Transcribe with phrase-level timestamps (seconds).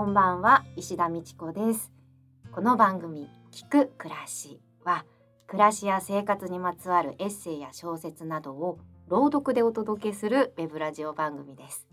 [0.00, 1.92] こんばんは石田美智子です。
[2.52, 5.04] この番組聞く暮らしは
[5.46, 11.86] 暮らしや生活にまつわるエッセイや小説などを朗読でお届けするウェブラジオ番組です。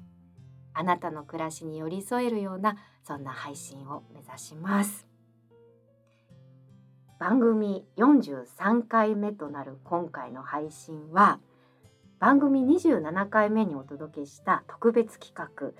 [0.73, 5.05] あなたの暮らしに寄り添えるようなそんな配信を目指します。
[7.19, 11.41] 番組43回目となる今回の配信は
[12.19, 15.73] 番組27回目にお届けした特別企画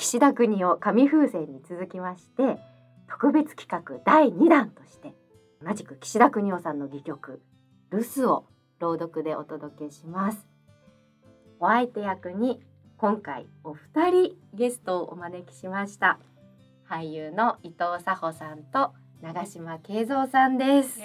[0.00, 2.58] 岸田国を紙風船に続きまして
[3.06, 5.12] 特別企画第2弾として
[5.62, 7.42] 同じく岸田邦夫さんの戯曲
[7.92, 8.46] 「留守」を
[8.78, 10.46] 朗読でお届けします。
[11.58, 12.62] お相手役に
[12.96, 16.18] 今回お二人ゲストをお招きしました
[16.88, 20.98] 俳優の伊藤佐穂さんと長島慶三さんです。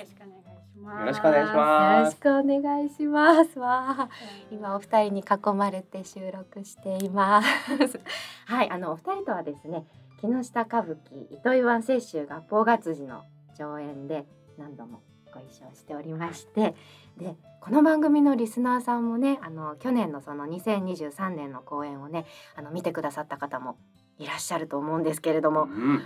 [0.86, 1.00] ます。
[1.02, 1.98] よろしくお願いします。
[2.00, 3.60] よろしくお願いします。
[3.60, 4.10] わあ
[4.52, 8.00] 今お二人に囲まれて収録しています。
[8.46, 9.86] はいあのお二人とはですね
[10.22, 13.24] 木下歌舞伎糸魚湾清舟合法月次の
[13.58, 14.26] 上演で
[14.58, 15.02] 何度も
[15.34, 16.76] ご一緒しておりまして
[17.18, 23.78] でこの番組のリスナーさんもねあの去年のその2023年の公演をねあの見てくださった方も
[24.18, 25.64] いらっしゃると思うんですけれども。
[25.64, 25.98] うん、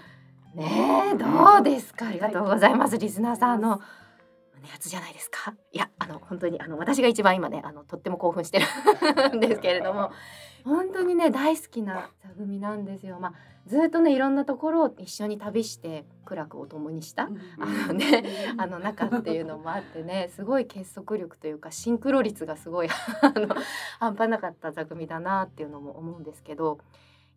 [0.56, 1.26] ねえど
[1.60, 2.08] うですか？
[2.08, 2.98] ありがとうございます。
[2.98, 3.82] リスナーさんあの
[4.62, 5.56] 胸熱じゃないですか。
[5.72, 8.66] いやあの本当にあの私が一番今ねあのとっても興奮してる
[9.36, 10.12] んですけれども。
[10.66, 13.18] 本当にね大好きな座組なんですよ。
[13.20, 13.34] まあ
[13.66, 17.30] ずっとねいろんなところを一緒に旅して苦楽を共にしたあ
[17.88, 22.90] のねあの中っていうのもあってねすごい結束力というかシンクロ率がすごい
[23.22, 23.56] あの
[24.00, 26.80] 半端なかった座組だなっていうのも思うんですけど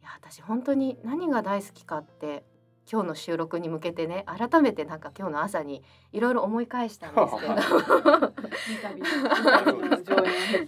[0.00, 2.44] いや私本当に何が大好きかって
[2.90, 5.82] 今日の収録に向けてね改めてなんか今日の朝に
[6.12, 7.54] いろいろ思い返したんですけど。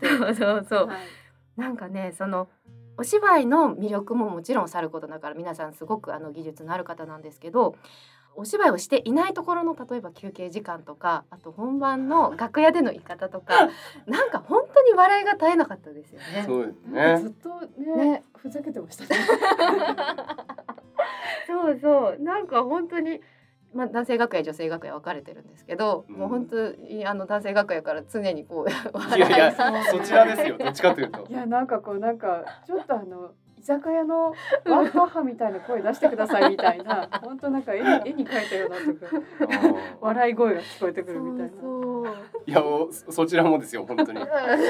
[0.19, 0.86] そうそうそう。
[0.86, 0.97] はい。
[1.56, 2.48] なんかねその
[2.97, 7.76] お芝居の魅力ももちろんさることだから皆さんすごくあの技術のある方なんですけど
[8.36, 13.69] お芝居をしていないところの例えば休憩時間とかあと本番の楽屋での言い方とか
[14.06, 16.44] なんか本当に笑いが絶えなかったですよね。
[16.46, 17.48] そうですなんかずねっと
[17.81, 18.25] ねね。
[18.36, 19.10] ふざけてましたね。
[21.47, 22.22] そうそう。
[22.22, 23.21] なんか本当に
[23.75, 26.16] まあ男性楽屋女性楽屋分かれてるんですけど、うん。
[26.16, 28.71] もう本当にあの男性楽屋から常にこう
[29.16, 31.27] いやいやそちらですよどっちかというと。
[31.28, 34.34] いやなんかこうなんかちょっとあの居酒屋の
[34.66, 41.53] ワンパッハみたいな声出してくださいみたいな本当なんか絵に絵に描いたようなとか笑い声が聞こえてくるみたいな。
[41.61, 41.94] そうそう
[42.47, 44.20] いやおそそちらもですよ本当に。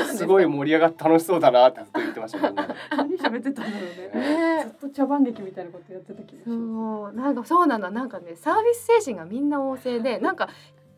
[0.06, 2.74] すすごい盛り上がって楽しそうだなってずっと言ってましたけどね。
[2.90, 4.58] 何喋ってたんだろうね。
[4.58, 4.64] ね。
[4.64, 7.12] ずっと茶番劇みたいなことやってた気がしそまう。
[7.12, 7.90] なんかそうなの。
[7.90, 10.48] なんかねサービス精神がみんな旺盛でなんか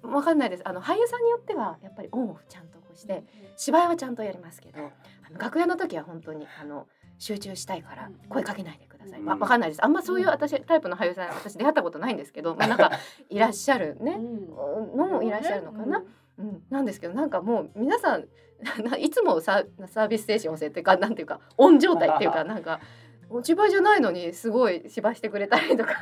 [0.02, 0.62] わかんないです。
[0.66, 3.06] あの俳優さんによってはやっぱりオンオフちゃんとこうしす。
[3.06, 3.25] て
[3.56, 6.86] 芝居はちゃんとやりますけどあの楽屋の時は本当にあの
[7.19, 9.20] 集中したいから声かけないでください。
[9.20, 9.26] うん。
[9.26, 9.84] わわかんないです。
[9.84, 12.92] あんまそういう私タイプの俳優さん私出会ったことないんですけど、まあなんか
[13.30, 14.12] いらっしゃるね。
[14.12, 14.96] うん。
[14.96, 16.02] のもいらっしゃるのかな。
[16.38, 18.26] うん、なんですけどなんかもう皆さん
[18.88, 22.80] ないつもササービス精神旺盛っていうかなんていうかオン状態っていうかなんか
[23.28, 25.94] お芝居じゃないのにすごい芝居してくれたりとか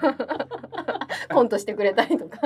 [1.33, 2.39] コントしてくれたりとか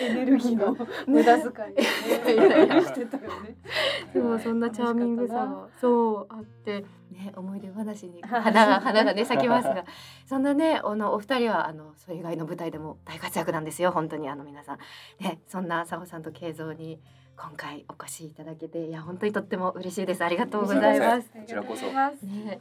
[0.00, 0.76] エネルギーの
[1.06, 2.32] 無駄遣い。
[2.32, 3.56] いやいやしてたよね。
[4.14, 9.84] そうそんなチャーミングさ楽しかがそうあってね思い出話にはい花が花がね咲きますが。
[10.24, 14.78] そんなねあのお二人はあのそれ以外の舞台でも大活躍なんですよ本当にあの皆さん。
[15.18, 17.00] ねそんな佐保さんと慶三に
[17.36, 20.24] 今回お越しいただけていや本当にとっても嬉しいです。
[20.24, 21.30] ありがとうございます。
[21.30, 21.86] こちらこそ。
[22.26, 22.60] ね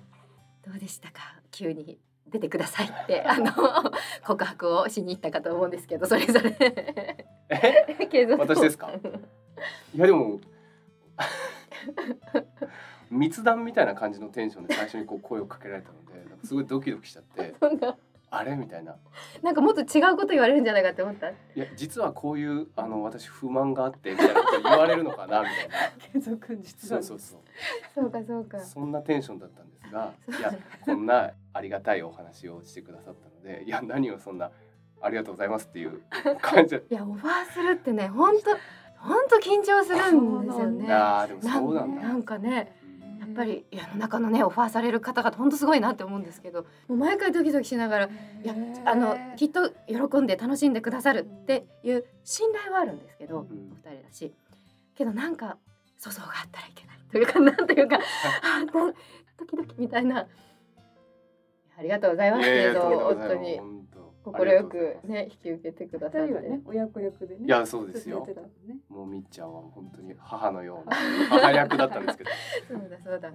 [0.65, 1.35] どうでしたか？
[1.51, 1.99] 急に
[2.29, 3.51] 出てくださいって あの
[4.25, 7.25] 告白をしに行ったかと思うんですけどそれぞれ。
[8.37, 8.91] 私ですか？
[9.93, 10.39] いやでも
[13.09, 16.11] 密談みたいな感じのテンションで最初にこう声をかけられたので
[16.45, 17.53] すごいドキドキしちゃって。
[17.59, 17.95] そんな
[18.33, 18.55] あれ？
[18.55, 18.95] みたいな。
[19.43, 21.29] なんかもっと違うこと言われるんじゃないかって思った？
[21.29, 26.09] いや実はこういうあの私不満があってみたいなこと言われるのかなみたいな。
[26.13, 27.39] 継続実はそうそう
[27.93, 28.45] そうそうかそう。
[28.45, 30.53] かそんなテンションだったんですがいや
[30.85, 34.49] こんなありがたいお話をしてくださったのでいや何をそんな
[35.01, 36.01] ありがとうございますっていう
[36.41, 38.51] 感じでいやオファーするってね本当
[39.03, 40.93] 本当緊張するんですよね。
[40.93, 42.01] あーでもそうなんだ。
[42.03, 42.65] なんかねや
[43.31, 48.09] っぱり世の中のねオファーされる方々本当すごいなって思うんですけどもう毎回ドキドキしながらい
[48.43, 48.53] や
[48.85, 53.37] あのきっと喜んで楽しんでくださるっていう信頼はあるんですけど、ん。
[53.39, 54.33] お二人だし。
[54.95, 55.57] けどなんか
[55.99, 57.99] 粗相があったらいけないというかなんというか
[58.71, 60.27] ドドキドキみたいな。
[61.77, 63.59] ありがとうございますけど本当に
[64.23, 65.07] 快くありがとうございます。
[65.07, 66.33] ね引き受けてくださって。
[66.33, 67.45] ね親子役でね。
[67.45, 68.25] いやそうですよ。
[68.65, 68.77] ね。
[68.89, 70.95] もうみっちゃんは本当に母のような
[71.29, 72.29] 母役だったんですけど。
[72.69, 73.31] そうだそうだ。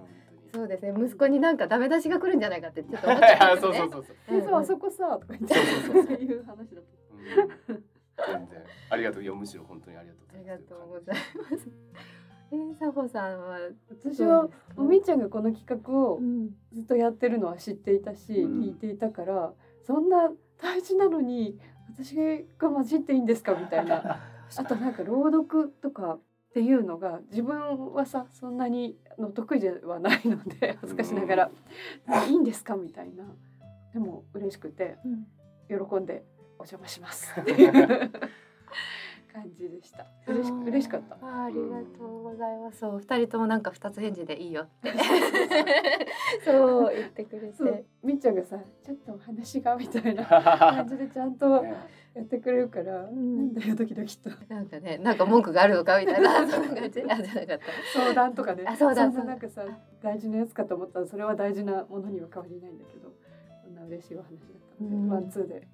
[0.53, 0.93] そうですね。
[0.97, 4.35] 息子になんかダメ出しが来るんじゃないかってちょっと思っちゃうんですよねそうそうそうそう。
[4.35, 6.17] うん先生あそこさとか言ってそうそうそうそう。
[6.17, 6.83] いう話だっ
[7.67, 7.73] た。
[7.73, 7.83] うん。
[8.39, 8.63] 全然。
[8.89, 11.15] ありがとういやむしろ本当にありがとうありがとうござい
[11.51, 11.69] ます。
[12.49, 14.47] えー、サホさんは私は
[14.77, 18.61] おみっちゃんがこの企画をうんずっとやってるのは知っていたし、うん。
[18.61, 19.53] 聞いていたから
[19.83, 20.31] そんな
[20.61, 21.59] 大事なのに
[21.89, 22.15] 私
[22.57, 24.19] が混じっていいんですかみたいな。
[24.55, 26.19] あとなんか朗読とかっ
[26.53, 31.51] ていうのが自分はさそんなにあの得意ではないので恥ずかしながら、
[32.27, 33.25] いいんですかみたいな。
[33.93, 35.27] でも嬉しくてうん。
[35.67, 36.23] 喜んで
[36.57, 37.33] お邪魔します。
[37.39, 38.11] っていう
[39.41, 40.05] 感じでした。
[40.27, 41.15] 嬉し嬉しかった。
[41.15, 42.79] あーありがとうございます。
[42.79, 44.91] そう二人ともなんか二つ返事でいいよって。
[46.43, 47.71] そう言ってくれそう。
[47.71, 47.85] て。
[48.03, 51.73] みっちゃんがさちょっとお話がみたいな 感じでちゃんとね。
[52.15, 53.35] やってくれるから、ん。
[53.37, 54.31] なんだよドキドキと。
[54.49, 57.65] なんかねなんか文句があるのかみたいな そんな感じあじゃなかった。
[57.93, 58.63] 相談とかね。
[58.65, 58.95] あそう。
[58.95, 59.63] だんななんかさ
[60.01, 63.09] 大事なやつかと思ったらそれは大事なものには変わりないんだけど
[63.63, 64.39] こんな嬉しいお話だっ
[64.79, 65.09] たので、うん。
[65.09, 65.67] ワンツーで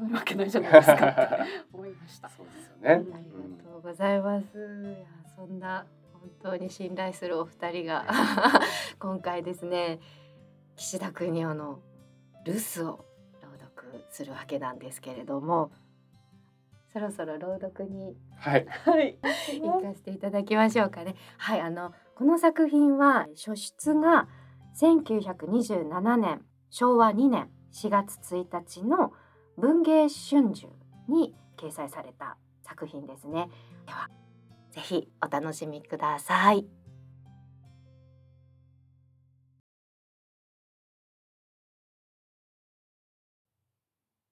[0.00, 2.28] 断るわけないじゃないですかって 思いました。
[2.28, 2.90] そうですよね。
[2.90, 4.46] ありがとうございます。
[4.58, 5.06] いや
[5.36, 8.06] そんな本当に信頼するお二人が
[8.98, 10.00] 今回ですね
[10.76, 11.80] 岸田邦夫の
[12.44, 13.04] 留守を
[13.42, 15.70] 朗読するわけなんですけれども
[16.92, 18.66] そろそろ朗読にはい。
[18.66, 19.18] はい。
[19.60, 21.14] 行かせていただきましょうかね。
[21.36, 24.28] はい、あのこの作品は初出が
[24.78, 29.12] 1927年昭和2年4月1日の
[29.56, 30.68] 文芸春秋
[31.08, 33.48] に掲載された作品ですね。
[33.86, 34.08] では
[34.70, 36.66] ぜひお楽しみください。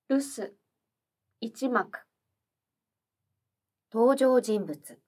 [0.08, 0.54] 留守
[1.40, 1.98] 一幕。
[3.92, 4.98] 登場人物。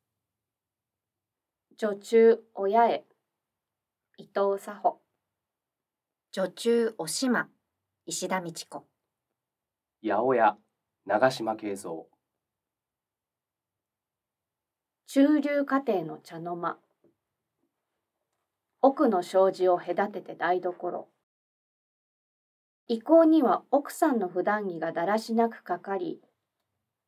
[1.79, 3.05] 女中親へ。
[4.19, 5.01] 伊藤佐穂
[6.33, 7.49] 女中おしま
[8.05, 8.90] 石田美智子
[10.03, 10.57] 八百屋
[11.05, 12.07] 長島慶三。
[15.07, 16.79] 中流家庭の茶の間。
[18.81, 21.11] 奥の障子を隔てて台所。
[22.89, 26.23] 遺構には奥さんの普段着がだらしなくかかり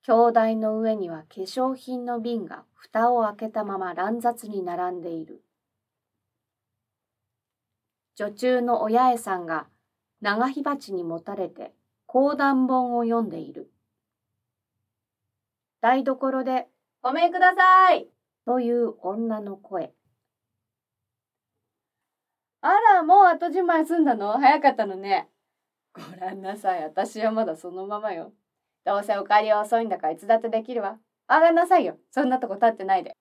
[0.06, 5.42] 鏡台の上には化粧品の瓶が蓋を開けたまま乱雑に並んでいる。
[8.16, 9.66] 女中の親江さんが
[10.20, 11.72] 長火鉢にもたれて
[12.12, 13.70] 講談本を読んでいる
[15.80, 16.66] 台所で
[17.00, 18.06] ごめんください
[18.44, 19.94] という女の声。
[22.60, 24.32] あら、もう後じまい済んだの？
[24.32, 25.30] 早かったのね。
[25.94, 26.84] ごらんなさい。
[26.84, 28.34] 私はまだそのままよ。
[28.84, 30.98] どうせお帰りは遅いんだからいつだってできるわ。
[31.30, 31.96] 上がんなさいよ。
[32.10, 33.16] そんなとこ立ってないで。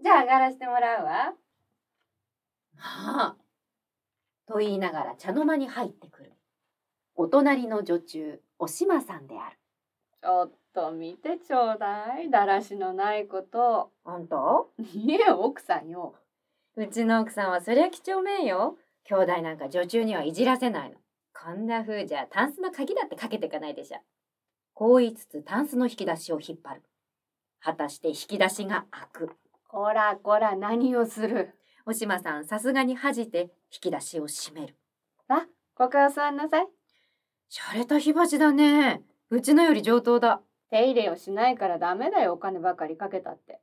[0.00, 1.34] じゃあ上がらせてもらうわ。
[2.76, 3.36] まあ
[4.46, 6.32] と言いながら茶の間に入ってくる
[7.20, 9.58] お隣の女中おしまさんである
[10.22, 12.30] ちょっと見てちょうだい。
[12.30, 13.90] だらしのないこと。
[14.06, 14.36] あんた
[14.78, 16.14] いえ、奥さんよ。
[16.76, 20.96] うちの奥さんはそりゃ几帳面よ兄弟なんか女中にはいじらせないの
[21.38, 23.98] こんな風じゃタンスの鍵だってかけていかないでしょ
[24.72, 26.82] こう言いつつタンスの引き出しを引っ張る
[27.62, 29.36] 果たして引き出しが開く
[29.68, 31.50] こらこら何をする。
[31.84, 34.74] おしまさんさすがに恥じて引き出しを閉める
[35.28, 36.79] あ、ここは座んなさい。
[37.52, 39.02] 洒落た火鉢だね。
[39.28, 40.40] うちのより上等だ。
[40.70, 42.34] 手入れをしないからダメだよ。
[42.34, 43.60] お金ばかりかけたって。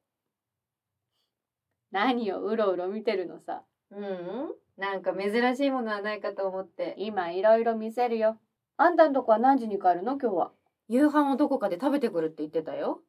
[1.92, 3.64] 何をうろうろ見てるのさ。
[3.92, 4.52] うん。
[4.78, 6.96] なんか珍しいものはないかと思って。
[6.98, 8.38] 今いろいろ見せるよ。
[8.76, 10.18] あんたんとこは何時に帰るの？
[10.18, 10.52] 今日は。
[10.90, 13.00] 夕飯をどこかで食べてくるって言ってたよ。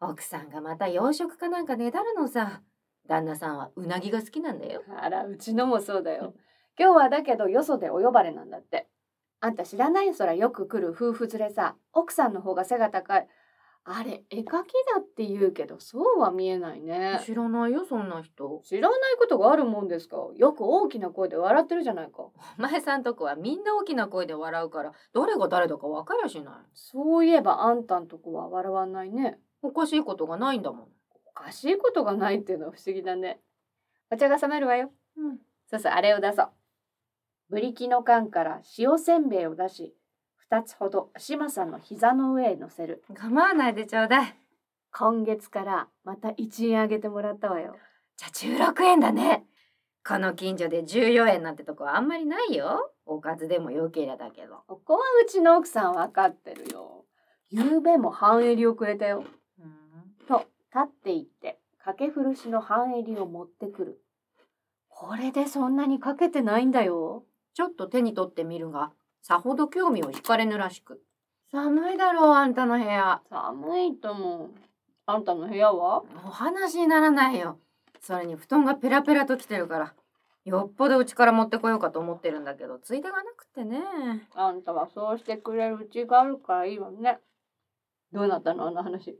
[0.00, 2.62] 奥さんがまた洋食かなんかねだるのさ。
[3.06, 4.82] 旦那さんはうなぎが好きなんだよ。
[4.98, 6.32] あらうちのもそうだよ。
[6.78, 8.88] 今日はだけどよそでお呼ばれなんだって
[9.44, 11.76] あんた知らないよそらよく来る夫婦連れさ。
[11.92, 13.28] 奥さんの方が背が高い。
[13.84, 14.46] あれ絵描き
[14.94, 17.20] だって言うけどそうは見えないね。
[17.26, 18.62] 知らないよそんな人。
[18.64, 20.16] 知らないことがあるもんですか？
[20.34, 22.22] よく大きな声で笑ってるじゃないか。
[22.22, 26.54] お前さんとこはみんな大きな声で笑うからどれが誰だか分かりゃしない。
[26.72, 29.38] そういえばあんたんとこは笑わないね。
[29.60, 30.88] おかしいことがないんだもん。
[31.26, 33.40] おかしいことがないっていうのは不思議だね。
[34.10, 34.90] お茶が冷めるわよ。
[35.18, 35.38] うん。
[35.66, 36.48] そうそう、あれを出そう。
[37.50, 39.94] ブリキの缶から塩せんべいを出し、
[40.36, 43.02] 二つほど島さんの膝の上へ乗せる。
[43.14, 44.34] 構わないでちょうだい
[44.92, 47.76] 今月からまた1円あげてもらったわよ。
[48.16, 49.44] じゃあ16円だね
[50.06, 57.04] この近所で14円なんてとこはあんまりないよおかずでもよけりゃだけどここはうちの奥さんわかってるよ。
[57.50, 59.24] 夕べも半襟をくれたよ。
[60.26, 64.00] と、立って行って、掛け古しの半襟を持ってくる。
[64.88, 67.24] これでそんなにかけてないんだよ。
[67.54, 68.90] ちょっと手に取ってみるが、
[69.22, 71.00] さほど興味を惹かれぬらしく。
[71.50, 73.22] 寒いだろう、あんたの部屋。
[73.30, 74.50] 寒いとも。
[75.06, 76.02] あんたの部屋は？
[76.24, 77.58] お話にならないよ。
[78.00, 79.94] それに布団がペラペラと来てるから。
[80.44, 83.78] よっぽどうちから持ってこようかと思ってるんだけど、ついでがなくてね。
[84.34, 87.18] あんたはそうしてくれるうちがあるからいいわね。
[88.12, 89.10] どうなったのあの話？
[89.10, 89.16] ん？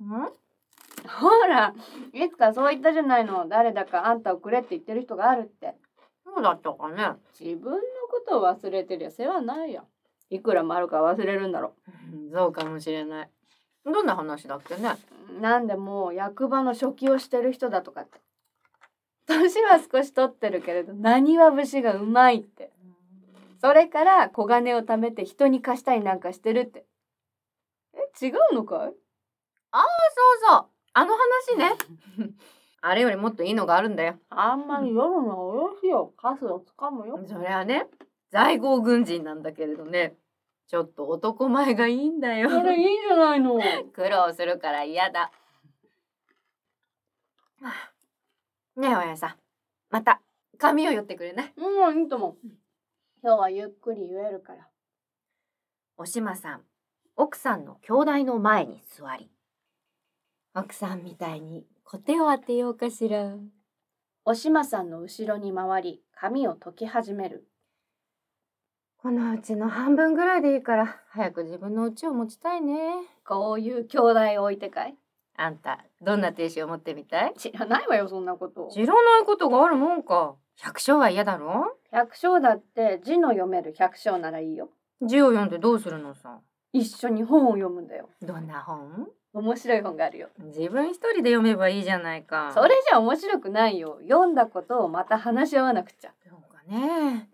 [0.00, 1.74] ほら、
[2.14, 3.46] いつかそう言ったじゃないの。
[3.48, 5.74] 誰だかあんたをくれって言ってる人があるって。
[6.26, 7.16] そうだったかね。
[7.38, 7.80] 自分の
[8.10, 9.84] ことを忘れてりゃ世話ないや。
[10.28, 11.74] いくらもあるか忘れるんだろ
[12.34, 13.30] そうかもしれない。
[13.84, 14.96] どんな話だっけね。
[15.38, 15.40] う。
[15.40, 18.20] なんでもう役場の書記をしてる人だとかって。
[19.26, 22.72] 年は少し取ってるけれど、何は節がうまいって。
[23.60, 26.84] それから小金を貯めて人に貸したりなんかしてるって。
[27.94, 28.80] え、違うのかい？
[28.80, 28.94] そう
[30.50, 30.66] そう。
[30.92, 31.72] あの話ね。
[32.88, 34.16] あれよりもっといいのがあるんだよ。
[34.30, 36.14] あんまり夜のおよしよ。
[36.16, 37.18] カスをつかむよ。
[37.26, 37.88] それはね、
[38.30, 40.14] 在郷軍人なんだけれどね。
[40.68, 42.48] ちょっと男前がいいんだよ。
[42.48, 43.58] それいいじゃないの。
[43.92, 45.32] 苦労するから嫌だ。
[47.60, 47.72] は
[48.76, 49.34] あねえおやさん、
[49.90, 50.20] また
[50.58, 51.52] 髪を寄ってくれない？
[51.56, 52.46] うん、いいと思う。
[53.22, 54.68] 今日はゆっくり言えるから。
[55.96, 56.60] おしまさん、
[57.16, 59.28] 奥さんの兄弟の前に座り。
[60.54, 63.36] 奥さんみたいにコテを当てようかしら。
[64.24, 67.46] おしまさんの後ろに回り、髪を解き始める。
[68.98, 72.74] このうちの半分ぐらいでいいから、早く自分の家を持ちたいね。
[73.24, 74.96] こういう兄弟を置いてかい？
[75.36, 77.34] あんた、どんな亭主を持ってみたい？
[77.38, 78.68] 知らないわよ、そんなこと。
[78.74, 80.34] 知らないことがあるもんか。
[80.56, 81.78] 百姓は嫌だろ？
[81.92, 84.70] 百姓だって字の読める百姓ならいいよ。
[85.02, 86.40] 字を読んでどうするのさ？
[86.72, 88.08] 一緒に本を読むんだよ。
[88.22, 89.06] どんな本？
[89.36, 90.28] 面白い本があるよ。
[90.38, 92.52] 自分一人で読めばいいじゃないか。
[92.54, 93.98] それじゃ面白くないよ。
[94.00, 96.12] 読んだことをまた話し合わなくちゃ。
[96.26, 97.28] そうかね。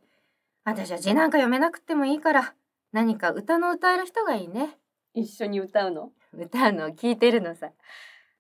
[0.64, 2.54] 私は字なんか読めなくてもいいから、
[2.90, 4.78] 何か歌の歌える人がいいね。
[5.14, 6.11] 一緒に歌うの？
[6.37, 7.71] 歌うのを聞いてるのさ。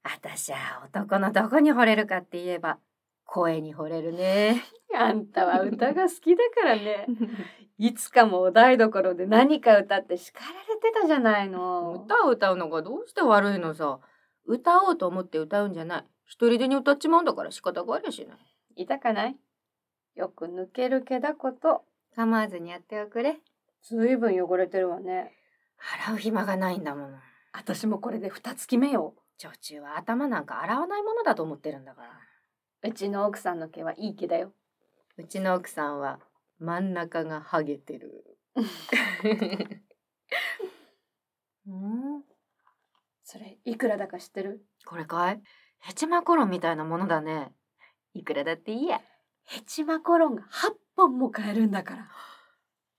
[0.02, 2.78] 私は男のどこに惚れるかって言えば、
[3.26, 4.60] 声に惚れるね。
[4.98, 7.06] あんたは歌が好きだからね。
[7.82, 12.04] いつかもお台所で何か歌って叱られてたじゃないの。
[12.06, 13.98] 歌を歌うのがどうして悪いのさ。
[14.46, 16.04] 歌おうと思って歌うんじゃない。
[16.24, 18.38] 一人でに歌っちまうんだから仕方がありゃしない。
[18.76, 19.36] 痛かない？
[20.14, 21.82] よく抜ける毛だこと。
[22.14, 23.40] 構わずにやっておくれ。
[23.82, 25.32] ずいぶん汚れてるわね。
[26.06, 27.18] 洗う暇がないんだもの。
[27.52, 29.14] 私もこれで二月目よ。
[29.38, 32.88] 女中は頭なんか洗わないものだと思ってるんだから。
[32.88, 34.52] うちの奥さんの毛はいい毛だよ。
[35.16, 36.20] うちの奥さんは
[36.62, 38.38] 真ん中がハゲてる。
[41.66, 42.22] うん、
[43.24, 44.64] それいくらだか知ってる？
[44.86, 45.42] これかい？
[45.80, 47.52] ヘチマコロンみたいなものだね。
[48.14, 49.00] いくらだっていいや。
[49.44, 50.46] ヘチマコロンが8
[50.96, 52.08] 本も買えるんだから。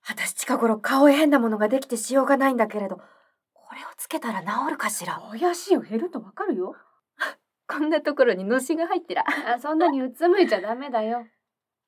[0.06, 5.22] 私近頃顔へ変なものができてしようがないんだけれど、これをつけたら治るかしら？
[5.30, 6.74] 怪しいよ減るとわかるよ。
[7.66, 9.24] こんなところにのしが入ってら。
[9.54, 11.26] あそんなにうつむいちゃダメだよ。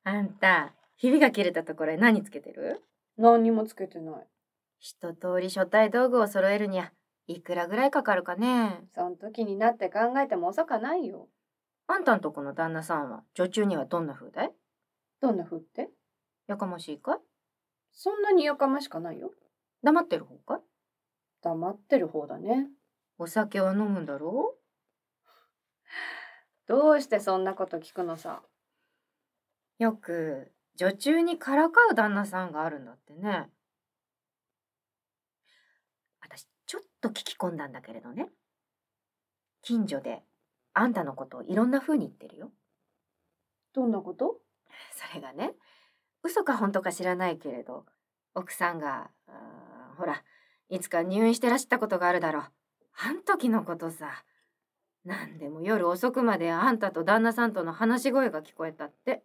[0.03, 2.81] あんた、ひびが切れたところへ何つけてる？
[3.17, 4.27] 何にもつけてない。
[4.79, 6.91] 一通り書体道具を揃えるには、
[7.27, 8.81] いくらぐらいかかるかね？
[8.95, 11.27] そん時になって考えても遅かないよ。
[11.85, 14.51] あんたんとこの旦那さんは、女中にはどんな風だい？
[15.21, 15.89] どんな風って？
[16.47, 17.17] やかましいかい？
[17.93, 19.31] そんなにやかましかないよ。
[19.83, 20.59] 黙ってる方かい？
[21.43, 22.67] 黙ってる方だね。
[23.19, 24.55] お酒は飲むんだろ
[26.67, 28.41] どうしてそんなこと聞くのさ。
[29.79, 33.49] うよく、女中にからかう旦那さんがあるんだってね。
[36.21, 38.29] 私、ちょっと聞き込んだんだけれどね。
[39.63, 40.21] 近所で、
[40.73, 42.51] あんたのことをいろんな風に言ってるよ。
[43.73, 44.37] どんなこと？
[44.93, 45.55] それがね、
[46.23, 47.85] 嘘か本当か知らないけれど、
[48.35, 49.09] 奥さんが、
[49.97, 50.23] ほら、
[50.69, 52.43] いつか入院してらしたことがあるだろう。
[53.03, 54.23] あん時のことさ。
[55.05, 59.23] なんでも夜遅くまであんたと旦那さんとの話し声が聞こえたって。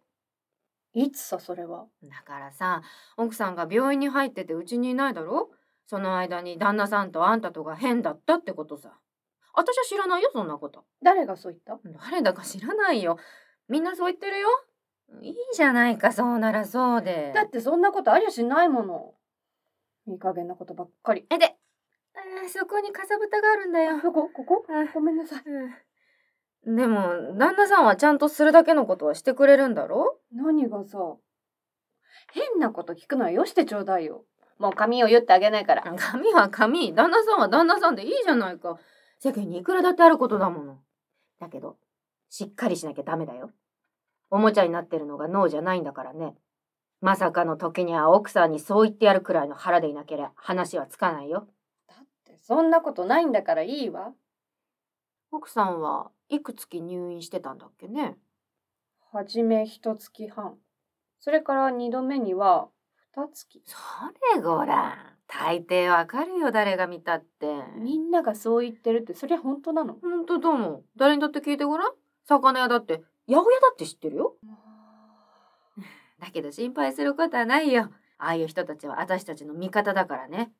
[0.93, 1.85] いつさそれは？
[2.03, 2.83] だからさ、
[3.17, 5.49] 奥さんが病院に入っててうちにいないだろ？
[5.87, 8.93] その間に旦那さんとあんたとが変だったってことさ。
[9.55, 10.85] 私は知らないよ、そんなこと。
[11.03, 11.79] 誰がそう言った？
[12.09, 13.17] 誰だか知らないよ。
[13.69, 14.47] みんなそう言ってるよ。
[15.21, 17.31] いいじゃないか、そうならそうで。
[17.35, 19.13] だってそんなことありゃしないもの。
[20.07, 21.25] いい加減なことばっかり。
[21.29, 21.55] え、で、
[22.47, 23.99] そこにかさぶたがあるんだよ。
[24.01, 24.43] こここ？
[24.43, 25.43] こあごめんなさい。
[25.45, 25.73] うん
[26.65, 30.17] でも、旦那さんはちゃんとするだけのことはしてくれるんだろ？
[30.33, 30.97] 何がさ。
[32.31, 34.23] 変なこと聞くのはよしてちょうだいよ。
[34.59, 35.83] もう髪を言ってあげないから。
[35.97, 38.77] 髪は髪、旦那さんは旦那さんでいいじゃないか。
[39.19, 40.77] 世間にいくらだってあることだもの。
[41.39, 41.77] だけど、
[42.29, 43.51] しっかりしなきゃダメだよ。
[44.29, 46.33] おもちゃになってるのが脳じゃないんだからね。
[47.01, 51.47] まさかの時には奥さんにそう言ってやるくらいの腹でいなければ話はつかないよ。
[51.89, 54.13] だってそんなことないんだからいいわ。
[55.31, 58.17] 奥さんはいくつき入院してたんだっけね？
[59.11, 60.55] はじめ一月半。
[61.19, 62.69] それから二度目には
[63.15, 63.61] 二月。
[63.65, 63.77] そ
[64.35, 64.93] れごらん。
[65.27, 67.47] 大抵わかるよ誰が見たって。
[67.77, 69.93] みんながそう言ってるってそりゃ本当なの？
[69.93, 70.83] ほんとどうも。
[70.97, 71.91] 誰にだって聞いてごらん？
[72.25, 74.35] 魚屋だって、八百屋だって知ってるよ？
[76.19, 77.91] だけど心配することはないよ。
[78.17, 80.51] ああいう人たちは私たちの味方だからね。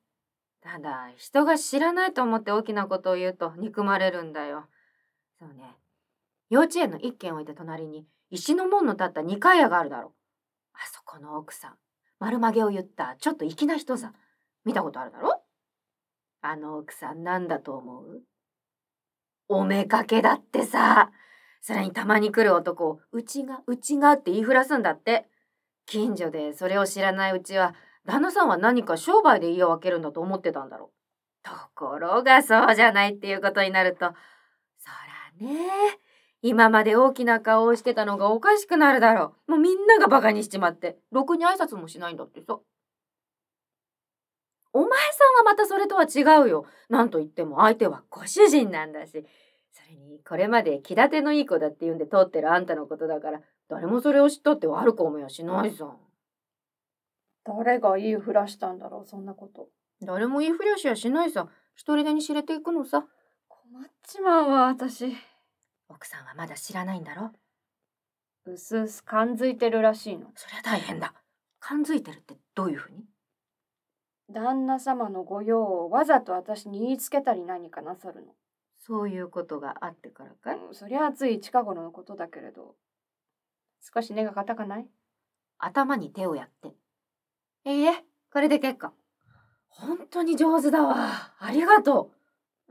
[0.62, 4.66] ただ、人が知らないと思って大きなことを言うと憎まれるんだよ。
[5.44, 5.76] そうね。
[6.50, 10.12] 幼稚園の一軒置いて隣に石の門の立った二階屋があるだろう。
[10.74, 11.74] あそこの奥さん。
[12.20, 14.14] 丸曲げを言ったちょっと粋な人さ。
[14.64, 15.42] 見たことあるだろ
[16.42, 18.22] あの奥さんなんだと思う？
[19.50, 21.12] おめかけだってさ。
[21.60, 25.28] それにたまに来る男を、うちが、うちがって言いふらすんだって。
[25.86, 27.74] 近所でそれを知らないうちは、
[28.06, 30.92] 旦那さんは何か商売で家を分けるんだと思ってたんだろ
[31.44, 31.46] う。
[31.46, 34.14] ところがそうじゃないっていうことになると、
[34.78, 35.60] そらね、
[36.42, 39.52] 今まで大きな顔をしてたのがおかしくなるだろう。
[39.52, 42.60] もうみんながバカにしちまって、ろくに挨拶もしないんだってさ。
[44.74, 44.96] お前さ
[45.44, 46.66] んはまたそれとは違うよ。
[46.90, 49.12] なんと言っても相手はご主人なんだし。
[49.72, 55.96] それに、これまで気立てのいい子だって言うんで通ってるあんたのことだから、誰もそれを知ったって悪く思いはしないさ。
[57.46, 59.70] 誰が言いふらしたんだろうそんなこと。
[60.02, 61.48] 誰も言いふりゃしやしないさ。
[61.76, 63.06] 一人でに知れていくのさ。
[63.74, 65.18] 困っちまうわ私。
[65.90, 67.32] 奥さんはまだ知らないんだろ？
[68.46, 70.28] うすうす感づいてるらしいの。
[70.36, 71.16] そりゃ大変だ。
[71.60, 73.04] 感づいてるってどういうふうに？
[74.32, 78.34] 旦那様の御用をわざと私に言いつけたり何かなさるの。
[78.78, 80.54] そういうことがあってからか？
[80.54, 82.76] いうんそりゃつい近頃のことだけれど。
[83.96, 84.86] 少し根が硬かない？
[85.58, 86.76] 頭に手をやって。
[87.66, 88.92] ええこれで結構。
[89.68, 91.34] 本当に上手だわ。
[91.40, 92.13] ありがとう。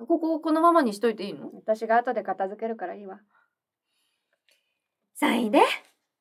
[0.06, 1.50] ここ、このままにしといていいの？
[1.54, 3.20] 私が後で片付けるからいいわ。
[5.14, 5.60] さいで。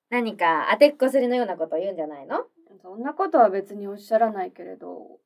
[0.10, 2.44] 何か当てっこすりのようなことを言うんじゃないの？
[2.82, 5.20] そんなことは別におっしゃらないけれど、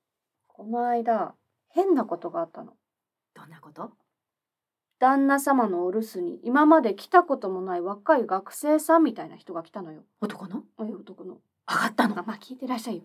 [0.47, 1.33] この間、
[1.69, 2.73] 変なことがあったの。
[3.33, 3.91] どんなこと？
[4.99, 10.03] 旦那様のお留守に今まで来たこともない若い学生さんみたいな人が来たのよ。
[10.21, 10.63] 男の？
[10.77, 11.37] おい男の。
[11.67, 12.19] 上がったの？
[12.19, 13.03] あまあ聞いてらっしゃいよ。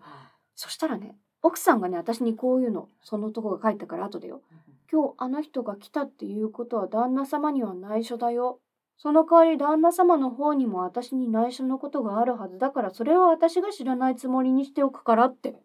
[0.55, 4.41] そしたらね、奥さんがね、私にこういうの、その男が帰ったから後でよ。
[4.91, 8.59] 今日あの人が来たっていうことは旦那様には内緒だよ。
[8.97, 15.55] その代わり旦那様の方にも私に内緒のことがあるはずだからそれは私が知らないつもりにしておくからって。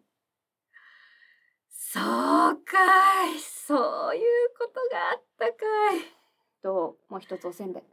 [1.69, 3.39] そうかい。
[3.39, 3.75] そ
[4.13, 4.23] ういう
[4.57, 5.53] ことがあったか
[5.95, 6.17] い。
[6.63, 7.83] と、もう一つおせんべい。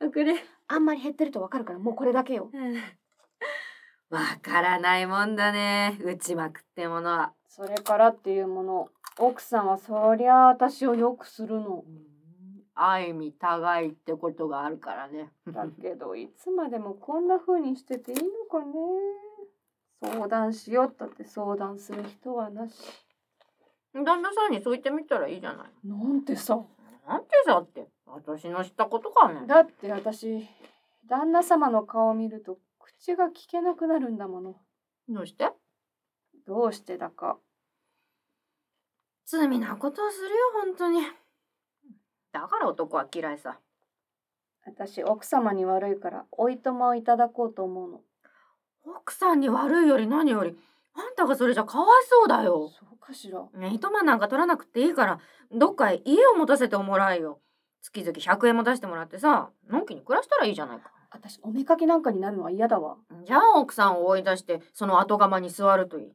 [0.00, 0.34] あ、くれ。
[0.68, 2.50] あんまり減ってるとわかるからもうこれだけよ。
[4.10, 5.98] わからないもんだね。
[6.02, 7.32] 打ちまくってものは。
[7.48, 11.84] それからっていうもの、奥さんはそりゃ私をよくするの。
[12.74, 15.30] 愛味互いってことがあるからね。
[15.46, 18.74] だけどいつまでもこんな風にしてていいのかね。
[20.02, 22.74] 相談しようったって相談する人はなし。
[23.94, 25.88] 旦那さんにそう言ってみたらいいじゃない。
[25.88, 26.58] なんてさ。
[27.06, 29.46] なんてさって、私の知ったことかね。
[29.46, 30.48] だって私、
[31.08, 34.56] 旦那様の顔を見ると口が聞けなくなるんだもの。
[35.08, 35.52] どうして？
[36.46, 37.38] どうしてだか。
[39.26, 40.34] 罪なことをするよ、
[40.64, 41.00] 本当に。
[42.32, 43.58] だから男は嫌いさ。
[44.66, 48.00] 私、奥様に悪いからおいとまをいただこうと思うの。
[48.86, 50.56] 奥さんに悪いより何より、
[50.94, 52.68] あんたがそれじゃかわいそうだよ。
[52.68, 53.46] そうかしら。
[53.54, 55.18] ね、糸満なんか取らなくていいから、
[55.52, 57.40] どっかへ家を持たせてもらえよ。
[57.82, 60.90] 月々100円も出してもらってさ、のんきに暮らしたらいいじゃないか。
[61.10, 62.96] 私、おめかけなんかになるのは嫌だわ。
[63.24, 66.12] じゃあ奥さんを追い出して、その後釜に座るといい。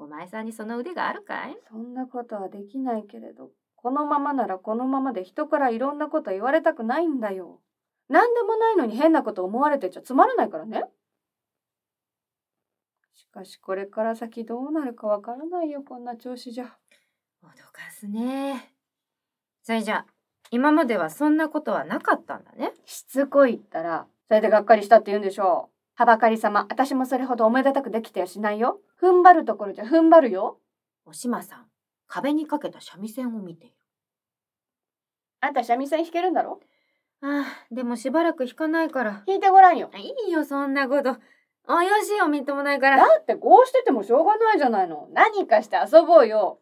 [0.00, 1.56] お前さんにその腕があるかい？
[1.70, 7.60] そんなことはできないけれど、このままならこのままで人からいろんなこと言われたくないんだよ。
[8.08, 10.84] 何でもないのに変なこと思われてちゃつまらないからね。
[13.14, 16.64] しかしこれから先どうなるかわからないよ、こんな調子じゃ。
[17.44, 18.72] 脅かすね。
[19.62, 20.06] それじゃあ、
[20.50, 22.72] 今まではそんなことはなかったんだね。
[22.86, 25.69] しつこいったら、それでがっかりしたって言うんでしょう。
[26.00, 28.80] はばかり様、私もそれほどおめでたくできてやしないよ。
[29.02, 30.58] 踏ん張るところじゃ踏ん張るよ。
[31.04, 31.66] おしまさん、
[32.08, 33.74] 壁にかけた三味線を見ている。
[35.42, 36.58] あんた三味線弾けるんだろ？
[37.20, 39.22] ああ、でもしばらく弾かないから。
[39.26, 39.90] 弾いてごらんよ。
[39.94, 41.18] いいよ、そんなこと。
[41.68, 42.96] およしいよ、みっともないから。
[42.96, 45.06] だってこうしててもしょうがないじゃないの。
[45.12, 46.60] 何かして遊ぼうよ。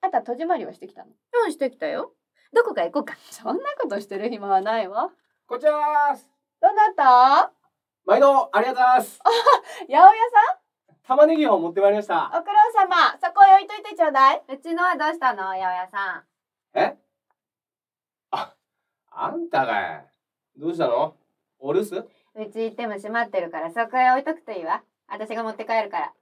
[0.00, 1.12] あんた戸締まりはしてきたの？
[1.44, 2.12] うん、してきたよ。
[2.52, 3.14] どこか行こうか。
[3.30, 5.10] そんなことしてる暇はないわ。
[5.46, 6.28] こちはーす。
[6.60, 7.59] どうだった？
[8.10, 9.20] 毎度ありがとうございます。
[9.86, 10.10] 八百屋
[11.04, 12.14] 玉ねぎを持ってまいりました。
[12.14, 13.16] さん、お苦労様。
[13.22, 14.42] そこへ置いといてちょうだい。
[14.48, 15.44] うちのはどうしたの？
[15.44, 16.24] 八百屋さ
[16.74, 16.96] え？
[18.32, 18.52] あ、
[19.12, 20.06] あんたがい。
[20.56, 21.14] どうしたの？
[21.60, 22.00] お留守？
[22.00, 26.12] んうち行っても閉まってるからそこへ置いとくといいわ私が持って帰るから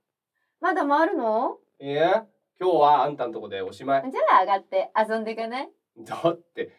[0.60, 1.56] まだ回るの？
[1.80, 2.26] いや、
[2.60, 4.10] 今日はあんたんとこでおしまい。
[4.10, 5.70] じゃあ上がって遊んでいかない？
[6.00, 6.70] だって、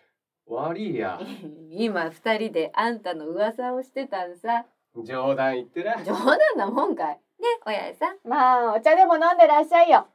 [0.45, 1.19] 悪いや。
[1.71, 4.67] 今二人であんたの噂をしてたんさ
[5.03, 6.03] 冗談言ってな。
[6.03, 10.07] 冗談なもんかいねおやじさんまあ、お茶でも飲んでらっしゃいよ。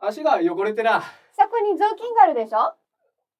[0.00, 1.02] 足が汚れてな。
[1.36, 2.74] そこに雑巾があるでしょ？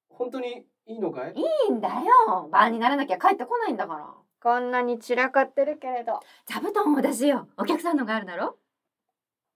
[0.09, 1.33] 本当にいいのかい？
[1.33, 4.07] いいんだよ晩にならなきゃ帰ってこないんだから
[4.41, 6.19] こんなに散らかってるけれど。
[6.45, 8.57] 座布団を出しようお客さんのがあるだろ？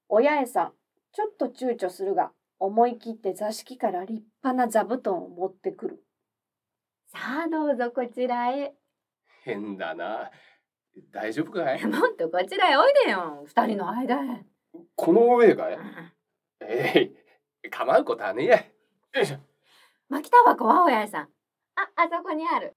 [0.10, 0.74] お八重さん、
[1.14, 6.04] ちょっと躊躇するが、思い切って座敷から立派な座布団を持ってくる。
[7.08, 8.74] さあどうぞこちらへ
[9.44, 10.30] 変だな。
[11.12, 11.84] 大丈夫かい？
[11.88, 14.46] もっとこちらへおいでよ二人の間へ
[14.96, 15.78] この上かい
[16.62, 17.12] え
[17.64, 18.58] い、構うことはねえや。
[18.58, 19.38] よいしょ。
[20.10, 21.30] 巻きタバコはおやじさん
[21.76, 22.76] ああそこにある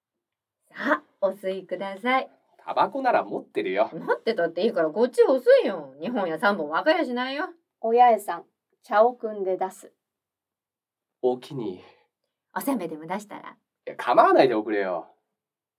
[0.69, 3.89] さあお吸いくださいタバコなら持ってるよ。
[3.93, 7.49] 持ってたっていいからこっちお吸いよ二本や三本分かりゃしないよ
[7.81, 8.45] お八重さん、
[8.83, 9.93] 茶を汲んで出す。
[11.23, 11.77] お気に。
[11.77, 11.81] い
[12.57, 13.57] おせんべいでも出したら？
[13.85, 15.07] や、構わないでおくれよ。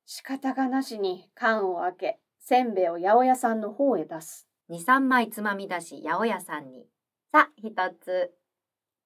[0.05, 4.47] 仕方がなしに缶を開け、せんべいを八百屋さんの方へ出す。
[4.69, 6.85] 二三枚つまみ出し八百屋さんに。
[7.29, 8.31] さあ一つ。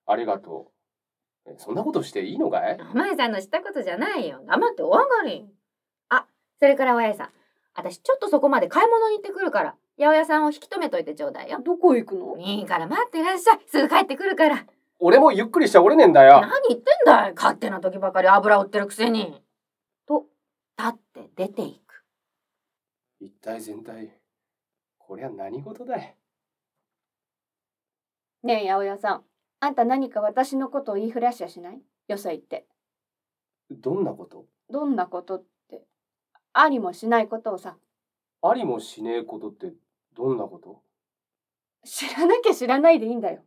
[0.05, 0.71] ありがと
[1.47, 1.49] う。
[1.49, 2.77] えそんなことしていいのかい？
[2.93, 4.43] お前さんのしたことじゃないよ。
[4.45, 5.47] 黙ってお上がり。
[6.09, 6.27] あ
[6.59, 7.29] それからおやじさん。
[7.73, 9.75] 私ちょっとそこまで買い物に行ってくるから。
[9.97, 11.61] 八百屋さんを引き止めといてちょうだいよ。
[11.65, 12.37] どこ行くの？
[12.37, 13.59] いいから待ってらっしゃい。
[13.65, 14.67] すぐ帰ってくるから。
[14.99, 16.41] 俺もゆっくりしちゃおれねえんだよ。
[16.41, 17.33] 何言ってんだい。
[17.33, 19.41] 勝手な時ばかり油売ってるくせに。
[20.07, 20.25] と
[20.77, 21.80] 立って出ていく
[23.23, 24.19] 一体全体、
[24.97, 26.17] こりゃ何事だい。
[28.41, 29.23] ねえ八百屋さん、
[29.59, 31.79] あんた何か私のことを言いふらしやしない？
[32.07, 32.65] よそへ行って。
[33.69, 34.47] どんなこと？
[34.71, 35.83] どんなことって、
[36.53, 37.77] ありもしないことをさ、
[38.41, 39.71] ありもしねえことって
[40.15, 40.81] どんなこと？
[41.85, 43.43] 知らなきゃ知らないでいいんだよ。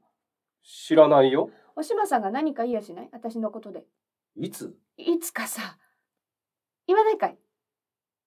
[0.63, 1.51] 知らないよ。
[1.75, 3.09] おしまさんが何か言いやしない？
[3.11, 3.85] 私のことで。
[4.37, 4.73] いつ？
[4.99, 5.79] いつかさ、
[6.87, 7.37] 言わないかい。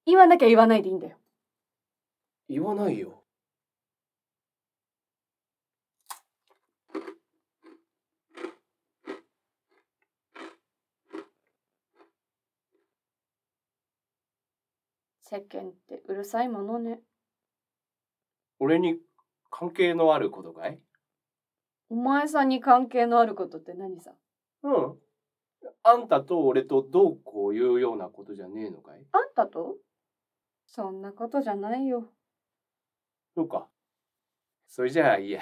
[0.05, 1.15] 言わなきゃ言わないでいいんだよ。
[2.49, 3.23] 言わないよ。
[15.29, 17.01] 世間ってうるさいものね。
[18.60, 18.95] 俺に
[19.51, 20.79] 関係のあることかい？
[21.89, 24.13] お前さんに関係のあることって何さ？
[24.63, 24.97] うん。
[25.83, 29.05] あんたと俺とどうこういうようなことじゃねえのかい？
[29.12, 29.75] あんたと？
[30.65, 32.07] そんなことじゃないよ。
[33.38, 33.67] そうか。
[34.67, 35.41] それじゃあいいや。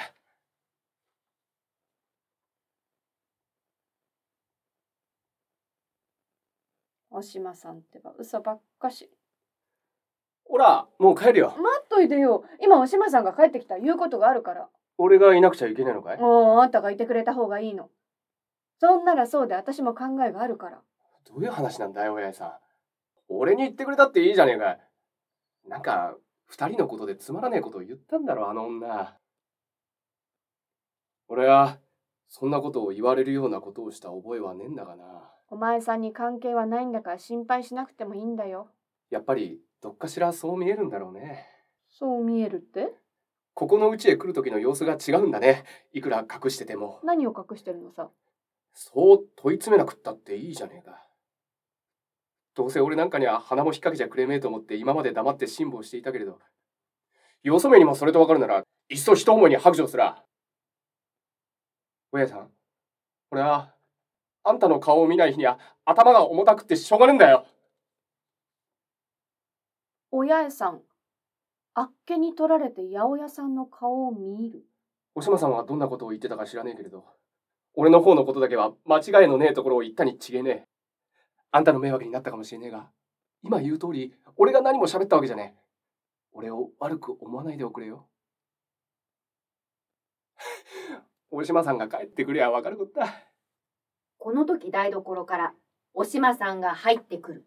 [7.10, 9.10] おしまさんってば嘘ばっかし。
[10.44, 11.56] ほら、もう帰るよ。
[11.58, 12.44] 待っといてよ。
[12.62, 14.68] 今おしまさんが帰ってきたら言うことがあるから。
[14.98, 16.18] 俺がいなくちゃいけないのかい？
[16.18, 17.90] もうあんたがいてくれた方がいいの。
[18.82, 20.82] そんならそうで私も考えがあるから。
[21.26, 22.54] どういう話なんだよ、親父さん。
[23.30, 24.80] 俺に言ってくれたっていいじゃねえか。
[25.70, 26.18] なんか、
[26.56, 29.18] 二人のことでつまらねえことを言ったんだろ、あの女。
[31.28, 31.80] 俺は、
[32.30, 35.06] そんなことを言われるようなことをした覚えはねえんだがな。
[35.50, 38.70] お前さんに関係はないんだから心配しなくてもいいんだよ。
[39.10, 41.46] やっぱり、どっかしらそう見えるんだろうね。
[41.90, 42.94] そう見えるって？
[43.54, 45.66] ここの家へ来る時の様子が違うんだね。
[45.92, 47.02] いくら隠してても。
[47.04, 48.10] 何を隠してるのさ？
[48.74, 51.06] そう問い詰めなくったっていいじゃねえか。
[52.56, 56.40] どうせ俺なんかには鼻も引っ掛けちゃくれめえと思って今まで黙って辛抱していたけれど、
[57.44, 60.24] よそ目にもそれとわかるなら、いっそ一思いに白状すら。
[62.12, 62.50] 親さん、
[63.30, 63.74] 俺は、
[64.44, 67.46] あんたの顔を見ない日には頭が重たくってしょうがねえんだよ。
[70.12, 70.82] お八重さん。
[71.74, 74.64] あっけに取られて八百屋さんの顔を見る。
[75.14, 77.04] おしまさんはどんなことを言ってたか知らねえけれど、
[77.74, 80.75] 俺の方のことだけは間違いのねえところを言ったに違えねえ。
[81.56, 82.90] あんたの迷惑になったかもしれねえが、
[83.42, 85.60] 今言う通り、俺が何も喋ったわけじゃねえ。
[86.34, 88.10] 俺を悪く思わないでおくれよ。
[91.32, 93.08] おしまさんが帰ってくりゃわかることだ。
[94.18, 95.54] この時台所から
[95.94, 97.46] おしまさんが入ってくる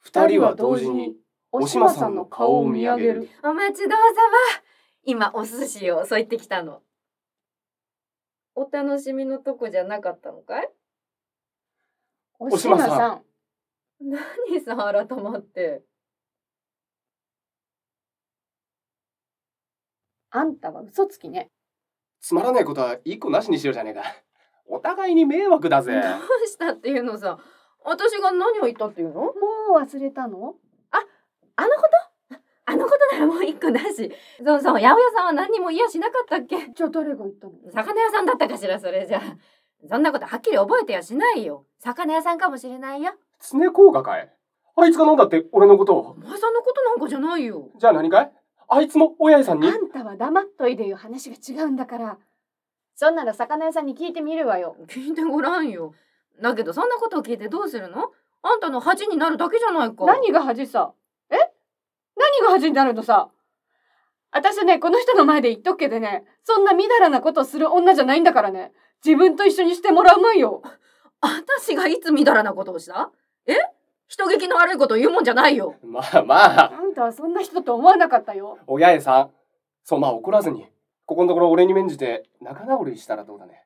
[0.00, 1.14] 二人は同時に、
[1.52, 3.28] おしまさんの顔を見上げる。
[3.44, 4.62] お待ちどうさま
[5.04, 6.82] 今お寿司を添いてきたの
[8.56, 10.68] お楽しみのとこじゃなかったのかい？
[12.42, 13.22] おしまさん。
[14.00, 15.82] 何さ改まって。
[20.30, 21.50] あんたは嘘つきね。
[22.18, 24.02] つまらないことは一個なしにしようじゃねえか。
[24.66, 25.92] お互いに迷惑だぜ。
[25.92, 26.02] どう
[26.48, 27.38] したっていうのさ。
[27.84, 29.20] 私が何を言ったっていうの？
[29.20, 29.32] も
[29.76, 30.54] う忘れたの？
[31.56, 31.82] あのこ
[32.30, 32.38] と？
[32.64, 34.10] あのことならもう一個なし。
[34.42, 36.56] そうそう八百屋さんは何にも言いやしなかったっけ？
[36.74, 37.52] じゃあ誰が言ったの？
[37.70, 39.20] 魚屋さんだったかしらそれじゃ
[39.88, 41.64] そんなことはっきり覚えてやしないよ。
[41.78, 43.12] 魚屋さんかもしれないよ。
[43.40, 44.30] 常効果かい？
[44.76, 46.10] あいつがなんだって俺のことを？
[46.10, 47.70] お前さんのことなんかじゃないよ。
[47.78, 48.32] じゃあ何かい？
[48.68, 49.68] あいつも親父さんに？
[49.68, 52.18] あんたは黙っといでよ話が違うんだから。
[52.94, 54.76] そんなら魚屋さんに聞いてみるわよ。
[54.88, 55.94] 聞いてごらんよ。
[56.42, 58.10] だけどそんなことを聞いてどうするの？
[58.42, 60.04] あんたの恥になるだけじゃないか。
[60.04, 60.92] 何が恥さ？
[61.30, 61.36] え？
[62.16, 63.30] 何が恥になるのさ？
[64.32, 68.70] 私ねこの人の前で言っとくけどねそんなみだらなことをする女じゃないんだからね
[69.04, 70.62] 自分と一緒にしてもらうまいよ。
[71.20, 73.10] 私がいつみだらなことをした？
[73.46, 73.54] え？
[74.08, 75.76] 人聞きの悪いことを言うもんじゃないよ。
[75.84, 76.72] まあまあ。
[76.72, 78.58] あんたはそんな人と思わなかったよ。
[78.66, 79.30] 親父さん
[79.84, 80.66] そんな怒らずに。
[81.06, 83.64] ここのところ俺に免じて仲直りしたらどうだね。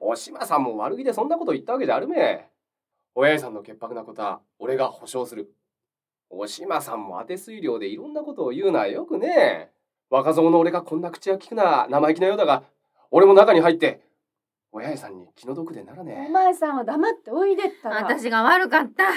[0.00, 2.48] お島さんも悪気でそんなこと言ったわけじゃあるめ
[3.14, 5.52] 親父さんの潔白なことは俺が保証する。
[6.28, 9.70] お島さんも当て推量でいろんなことを言うのはよくね
[10.10, 12.64] 若造の俺がこんな口が利くのは生意気なようだが
[13.10, 14.00] 俺も中に入って
[14.72, 17.96] 親父さんに気の毒でならおね前さんは黙っておいでったら。
[17.96, 19.12] 私が悪かった。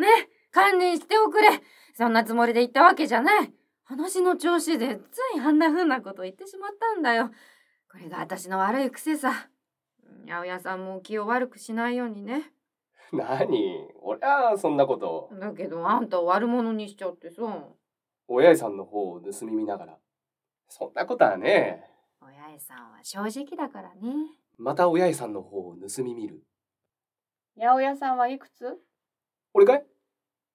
[0.00, 0.06] ね。
[0.54, 1.48] 堪忍しておくれ。
[1.94, 3.52] そんなつもりで言ったわけじゃない。
[3.84, 7.30] 話の調子でついあんな風なこと言ってしまったんだよ。
[7.90, 9.48] これが私の悪い癖さ。
[10.26, 12.50] 八百屋さんも気を悪くしないようにね。
[13.12, 13.46] 何？
[14.02, 15.30] 俺はそんなこと。
[15.38, 17.42] だけどあんたを悪者にしちゃってさ。
[18.28, 19.98] 親父さんの方を盗み見ながら。
[20.68, 21.84] そんなことはね。
[22.20, 24.00] 親父さんは正直だからね
[24.58, 26.42] また親父さんの方を盗み見る。
[27.58, 28.78] 八百屋さんはいくつ？
[29.54, 29.84] 俺かい？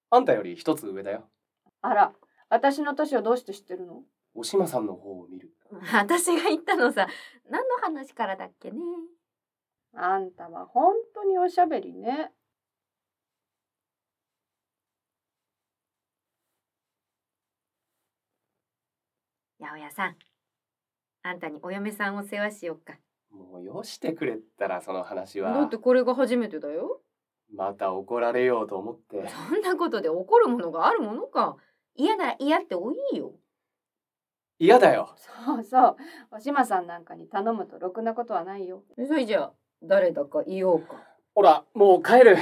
[0.09, 1.29] あんたより一つ上だよ。
[1.81, 2.13] あら
[2.49, 4.03] 私の年をどうして知ってるの？
[4.33, 5.51] お島さんの方を見る。
[5.91, 7.07] 私が言ったのさ
[7.49, 8.77] 何の話からだっけね？
[9.95, 12.31] あんたは本当におしゃべりね。
[19.59, 20.15] 八百屋さん
[21.23, 22.97] あんたにお嫁さんを世話しようか
[23.31, 25.53] もうよしてくれったらその話は。
[25.53, 27.01] だってこれが初めてだよ。
[27.55, 29.27] また怒られようと思って。
[29.29, 31.57] そんなことで怒るものがあるものか。
[31.95, 33.33] 嫌なら嫌っておいいよ。
[34.59, 35.15] 嫌だよ。
[35.17, 35.97] そうそう。
[36.31, 38.83] お島さんなんかに頼むとろくなことはないよ。
[39.07, 40.95] それじゃあ誰だか言おうか。
[41.33, 42.37] ほらもう帰る。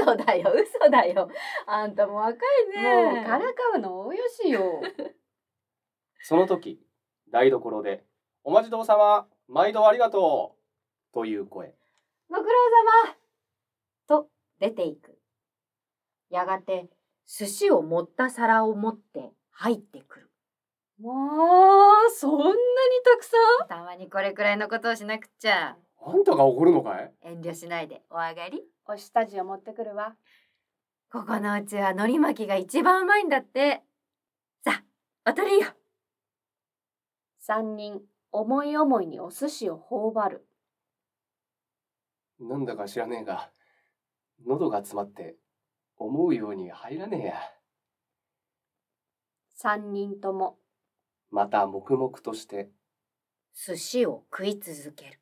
[0.00, 1.30] 嘘だよ嘘だよ。
[1.66, 3.14] あんたも若いね。
[3.14, 3.24] もう。
[3.24, 4.82] からかうのおよしよ。
[6.20, 6.80] その時
[7.30, 8.04] 台所で
[8.48, 9.26] 「お待ちどうさま。
[9.48, 10.58] 毎度ありがとう」
[11.12, 11.74] という声。
[12.30, 12.48] ご苦労
[13.08, 13.16] 様
[14.06, 14.30] と
[14.60, 15.18] 出ていく。
[16.30, 16.88] やがて
[17.26, 20.30] 寿司を盛った皿を持って入ってくる。
[21.00, 21.10] も
[22.08, 22.54] うそんなに
[23.04, 23.66] たくさん？
[23.66, 25.76] たまにこれくらいのことをしなくちゃ。
[26.00, 27.12] あんたが怒るのかい？
[27.22, 28.04] 遠慮しないで。
[28.10, 28.62] お上がり。
[28.86, 30.14] お下地を持ってくるわ。
[31.10, 33.82] ここのうちは海苔巻きが一番うまいんだって。
[34.64, 34.84] さ
[35.24, 35.66] あお取りよ。
[37.40, 38.00] 三人
[38.38, 40.46] 思い思いにお寿司を頬張る。
[42.38, 43.50] なんだか知らねえが
[44.44, 45.36] 喉が詰まって
[45.96, 47.34] 思うように入らねえや。
[49.54, 50.58] 三人とも。
[51.30, 52.70] また黙々として。
[53.54, 55.20] 寿司を食い続ける。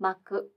[0.00, 0.50] 巻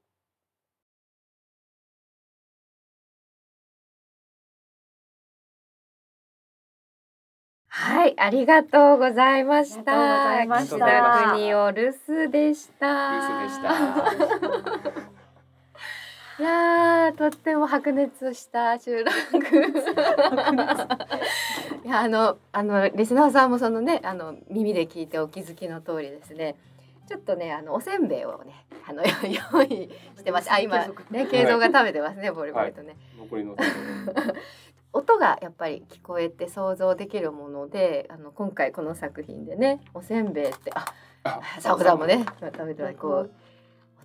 [7.79, 10.31] はいありがとうございました。
[10.31, 11.23] ありがとうございました。
[11.23, 13.11] 岸田国を留守でした。
[13.11, 13.69] 留守でした。
[16.41, 19.11] いやーとっても白熱した収録。
[21.85, 26.55] いやあのあのリスナーさんもそのねあの耳で聞いてお気づきの通りですね。
[27.07, 29.03] ちょっとねあのおせんべいをねあの
[29.53, 30.51] 用意してます。
[30.51, 33.55] あ今ね慶三が食べてますねボリボリとね、残りの
[34.93, 40.85] 音がやっぱり聞こえて想像できるものであの今回この作品でねおせんべいってあ
[41.59, 43.31] サオさんもね食べてはこう。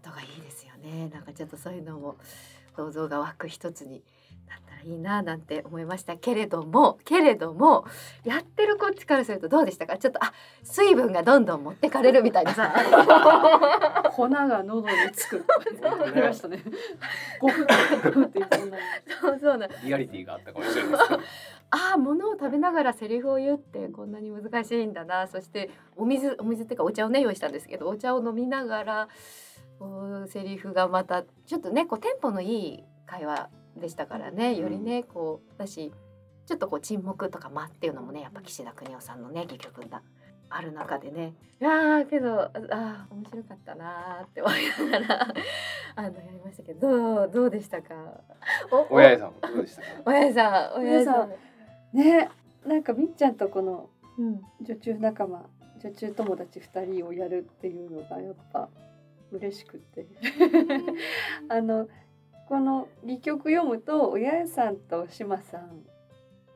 [0.05, 1.09] 音がいいですよね。
[1.09, 2.17] なんかちょっとそういうのも
[2.77, 4.03] 想像が湧く一つに
[4.85, 7.85] いいななんて思いましたけれどもけれども
[8.25, 9.97] やってるこっちからするとどうでしたか？
[9.99, 12.73] ちょっとあ水分がどんどん持ってかれるみたいなさ。
[14.15, 15.45] 粉が喉につく。
[15.83, 16.63] ありましたね
[17.41, 18.83] そんなに
[19.21, 19.69] そうそうな。
[19.85, 21.21] リアリティがあったかもしれないですけど
[21.71, 25.27] ああ物を食べながらセリフを言うってこんなに難しいんだな。
[25.27, 29.09] そしてお水お水っていうかお茶をね用意したんですけどお茶を飲みながら
[29.79, 35.93] こうセリフがまたちょっとねこうテンポのいい会話でしたからねよりねこうだし
[36.47, 40.03] ちょっとこう沈黙とか間っていうのもねやっぱ岸田邦夫さんのね戯曲が
[40.51, 45.35] ある中でねいやーけどあー面白かったなーって思いながら
[45.97, 47.95] あのやりましたけどどうどうでしたか？
[48.71, 49.87] お親父さんどうでしたか？
[50.05, 51.31] 親父さん親父さん。
[51.97, 52.31] ね
[52.67, 54.43] なんかみっちゃんとこのうん。
[54.61, 55.47] 女中仲間
[55.83, 58.69] 女中友達2人をやるっていうのがやっぱ
[59.31, 60.07] 嬉しくて。
[61.49, 61.89] あの
[62.53, 65.87] この戯曲読むと親父さんと島さん。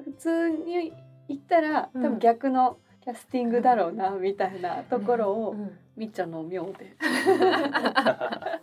[0.05, 0.93] 普通に
[1.27, 2.03] 言ったらうん。
[2.03, 5.71] 多分逆のキャスティングだろうなみたいなところをうん。
[5.97, 6.95] みっちゃんの妙で。
[7.01, 8.61] は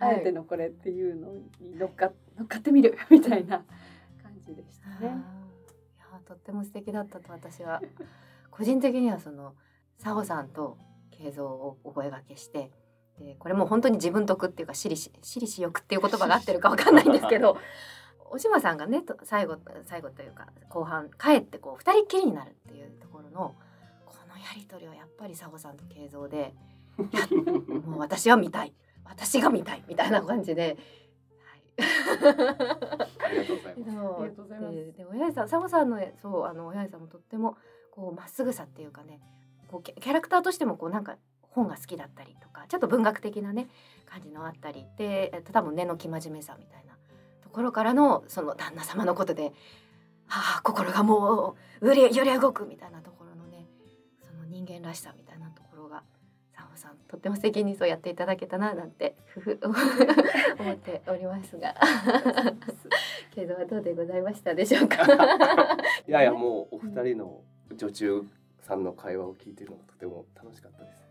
[0.00, 3.64] あいえてのこれっていうのに乗っか乗っかってみる みたいな
[4.22, 5.00] 感じでしたあー。
[5.00, 5.22] いね。
[5.98, 7.80] やとっても素敵だったと私は。
[8.50, 9.54] 個人的にはその
[9.98, 10.76] 佐保さんと
[11.10, 12.70] 慶三をお声掛けして
[13.24, 17.58] でこれもう本当に自分得っていうか私利し私利私欲っていう言葉が合ってるかわかんないんですけど
[18.30, 23.54] お島さんがねと最後最後というか後半帰ってこう二人っきりになるっていうところの
[24.06, 26.54] このやり取りはやっぱり佐保さんと慶三で
[27.86, 28.74] もう私は見たい。
[29.04, 29.84] 私が見たい。
[29.88, 30.76] みたいな感じで。
[31.38, 31.62] はい。
[31.78, 33.92] ありが
[34.30, 34.92] とうございます。
[34.92, 37.56] で親父さん佐保さんのそうあの親父さんもとっても
[37.90, 39.20] こうまっすぐさっていうかね
[39.68, 41.16] こうキャラクターとしてもこうなんか
[41.54, 43.68] 本が好きだったりとかちょっと文学的なね
[44.06, 46.94] 感じのあったりでえっと多分根の生真面目さみたいな
[47.42, 49.52] ところからのその旦那様のことで
[50.26, 53.66] 「はあ心がもう揺れ揺れ動く」みたいなところのね
[54.22, 56.02] その人間らしさみたいなところが
[56.54, 59.16] 佐保さんとっても素敵にそうやっていただけたななんて
[59.62, 59.74] 思
[60.72, 61.74] っておりますが。
[63.34, 64.96] けどはどうでございましたでしょうか？
[66.06, 67.40] いやいやもうお二人の
[67.74, 68.22] 女中
[68.60, 71.01] さんの会話を聞いてるのがとても楽しかったです。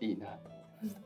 [0.00, 1.00] いいなと思いました。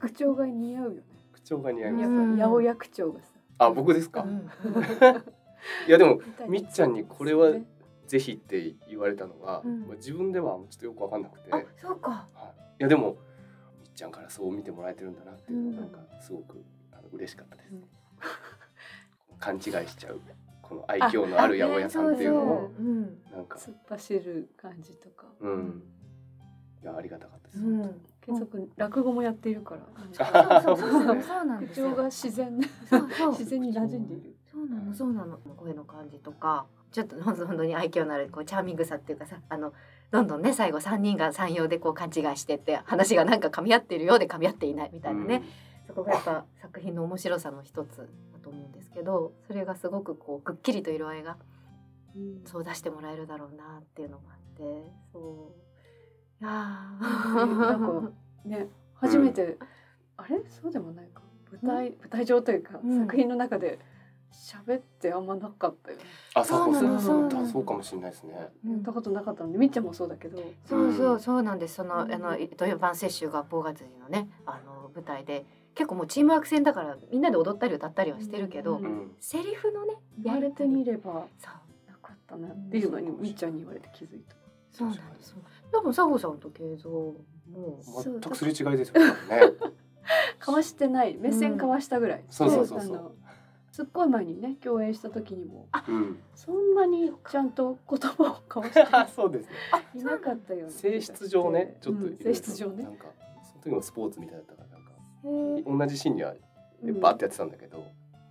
[0.08, 1.02] 口調が似合うよね。
[1.32, 2.04] 口調が似合います。
[2.08, 3.26] ぱ八百屋口調がさ。
[3.58, 4.22] あ僕ですか？
[4.22, 4.38] うん
[5.86, 7.64] いやでもみっちゃんにこれはね
[8.08, 12.28] ぜひって言われたのが、うんまあ自分ではちょっとよくわかんなくて、あはい、そうか。
[12.78, 13.16] いやでも
[13.80, 17.72] みっちゃんからそう見てもらえてるんだなっていうのうんがなんかすごくあの嬉しかったです。
[17.72, 17.84] うん
[19.38, 20.20] 勘違いしちゃう
[20.62, 22.70] この愛嬌のある八百屋さんっていうのを。
[23.32, 25.26] なんか突っ走る感じとか。
[25.40, 25.82] うん
[26.82, 27.60] いやありがたかったです。
[27.60, 27.82] うん。
[28.20, 30.60] 継続落語もやっているから。
[30.62, 31.16] そうそうそうそう。
[31.16, 31.90] ですねそうなんですよ。
[31.90, 32.60] 口調が自然。
[32.88, 33.30] そうそう。
[33.30, 34.36] 自然に馴染んでいる。
[34.50, 35.38] そうなのそうなの。
[35.56, 36.66] 声の感じとか。
[36.92, 39.72] ちょっと本当本当に愛嬌のあるこうチャーミングさっていうかさあの
[40.10, 45.42] どんどんね最後三人が三様でこう勘違いしてって話がなんか噛み合ってるようで噛み合っていないみたいなね、
[45.86, 48.04] そこがやっぱ作品の面白さの一つだ
[48.42, 51.38] と思うんですけどそれがすごくこうくっきりと色合いが
[52.14, 52.42] うん。
[52.44, 54.62] そう出してもらえるだろうなっていうのもあって
[55.14, 55.71] そう
[56.42, 57.78] いやなん。
[57.78, 58.10] か
[58.44, 59.56] ね初めて、
[60.16, 60.40] あれ？
[60.48, 61.22] そうでもないか。
[61.52, 63.00] 舞台舞台上というか、うん。
[63.02, 63.78] 作品の中で
[64.32, 66.02] 喋ってあんまなかったよね。
[66.34, 68.48] あ、そうそうなのそそうそうかもしれないですね。
[68.66, 68.72] うん。
[68.72, 70.42] やったことなかったのでみっちゃんもそうだけど。
[70.64, 71.76] そうそうそうなんです。
[71.76, 72.12] その、うん。
[72.12, 78.84] あの土曜晩摂取学校がのねあの舞台で結構もうチームワーク戦だからみんなで踊ったり歌ったりはしてるけど、うん。
[78.84, 79.12] うん。
[79.20, 81.90] セリフのね言われてみるればそう。
[81.90, 84.34] なかったなっていうのにみっちゃんに言われて気づいた。
[84.70, 85.36] そうなんです
[85.72, 87.16] 多分佐保さんと慶三も
[87.80, 89.14] そう全くすれ違いですよね。
[90.40, 91.16] 交わしてない。
[91.18, 92.24] 目線交わしたぐらい。
[92.28, 92.90] そうそうそうそう。
[92.90, 93.12] であの
[93.70, 95.68] すっごい前にね共演した時にも。
[95.88, 96.18] うん。
[96.34, 99.52] そんなにちゃんと言葉を交わして そうですね。
[99.94, 102.82] いなかったような気がして性質上ね、ちょっとうん性質上ね。
[102.84, 103.06] なんか
[103.42, 106.34] その時もスポーツみたいだったからなんか同じシーンには
[106.82, 107.00] うん。
[107.00, 107.82] バーってやってたんだけど。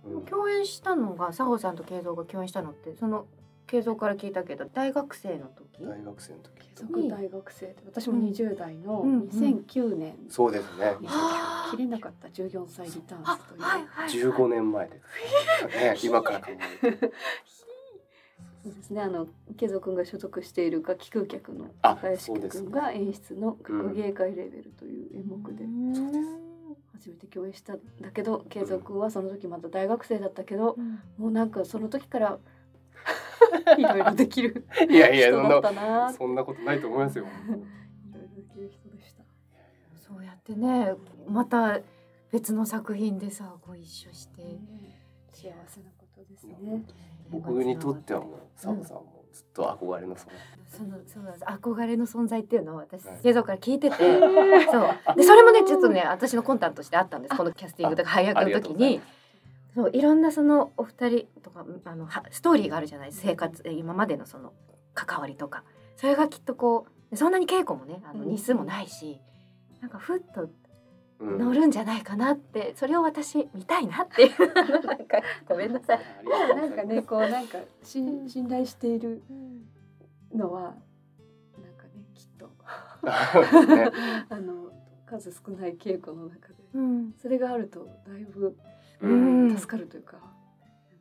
[0.04, 0.24] うん。
[0.26, 3.26] 共演したのが佐保さんと慶三が共演したのってその
[3.66, 5.84] 慶三から聞いたけど大学生の時？
[5.84, 6.52] 大学生の時。
[6.62, 10.14] 継続大学生で私も20代のうん2009年。
[10.28, 10.96] そうですね。
[11.06, 15.66] あ切れなかった14歳リターンあズという、はいはい15年前です。
[15.78, 16.46] ね、今から考
[16.82, 17.06] えると。
[18.64, 19.00] そうですね。
[19.00, 26.28] あの慶三君が所属している楽器空客のあ高橋そうです君が演出の学芸会レベルという演目でうんそうです
[26.92, 31.00] 初めて共演したんだけど慶三君はその時まだ大学生だったけどうん。
[31.18, 32.38] もうなんかその時から
[33.78, 37.24] いろいろできるいやいや、そんな、なそんなことないと思いますよ。
[37.24, 39.22] いろいろできる人でした。
[39.96, 40.94] そうやってね
[41.26, 41.80] また
[42.30, 44.58] 別の作品でさご一緒して、
[45.32, 46.84] 幸せなことですね。
[47.30, 50.34] 僕にとってはもう、サボさんもずっと憧れの存在。
[50.68, 53.96] そのそうなんです憧れの存在っていうのを私はい慶三から聞いてて、
[54.72, 59.21] そうでそれもねちょっとね私の魂胆としてあったんですこのキャスティングとか配役のありがとう時にございます。
[59.74, 63.12] そういろんなそのお二人とかあのはストーリーがあるじゃない？
[63.12, 64.52] 生活え今までのその
[64.94, 65.64] 関わりとか。
[65.96, 68.30] それがきっとこうそんなに稽古もねあのうん。
[68.30, 69.20] 日数もないし、
[69.80, 70.48] なんかふっと
[71.20, 71.38] うん。
[71.38, 74.30] 乗るんじゃないかなってそれを私見たいなっていう。
[74.86, 76.00] なんかごめんなさい。
[76.24, 78.28] なんかね こうなんかしうん。
[78.28, 79.22] 信頼している
[80.34, 82.46] のはなんかねきっと。
[83.74, 83.90] ね。
[84.28, 84.70] あの
[85.06, 86.54] 数少ない稽古の中で。
[86.74, 88.56] うん、それがあるとだいぶ
[89.02, 89.56] うん。
[89.56, 90.16] 助かるというか。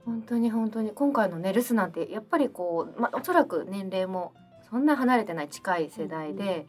[0.06, 0.91] 本当に本当に。
[0.91, 4.34] 今回のね留守なんてやっぱりこう、まあ、おそらく年齢も
[4.70, 6.68] そんな離れてない近い世代で、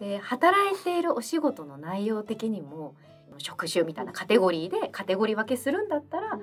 [0.00, 2.94] で働いているお仕事の内容的にも
[3.38, 6.38] 職種みたいなカテゴリーでカテゴリー分けするんだったら、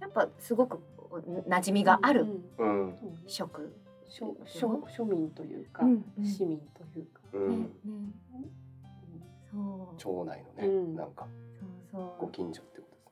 [0.00, 0.80] やっぱすごく
[1.48, 2.26] 馴染みがある
[3.26, 3.74] 職。
[4.10, 6.24] 庶民というか、うんうん。
[6.24, 7.20] 市民というか。
[7.32, 7.48] うん。
[7.50, 8.48] ねね。
[9.52, 9.96] そう。
[9.96, 10.96] 町内のね、うん。
[10.96, 11.28] なんか
[11.92, 12.20] そうそう。
[12.20, 12.62] ご近所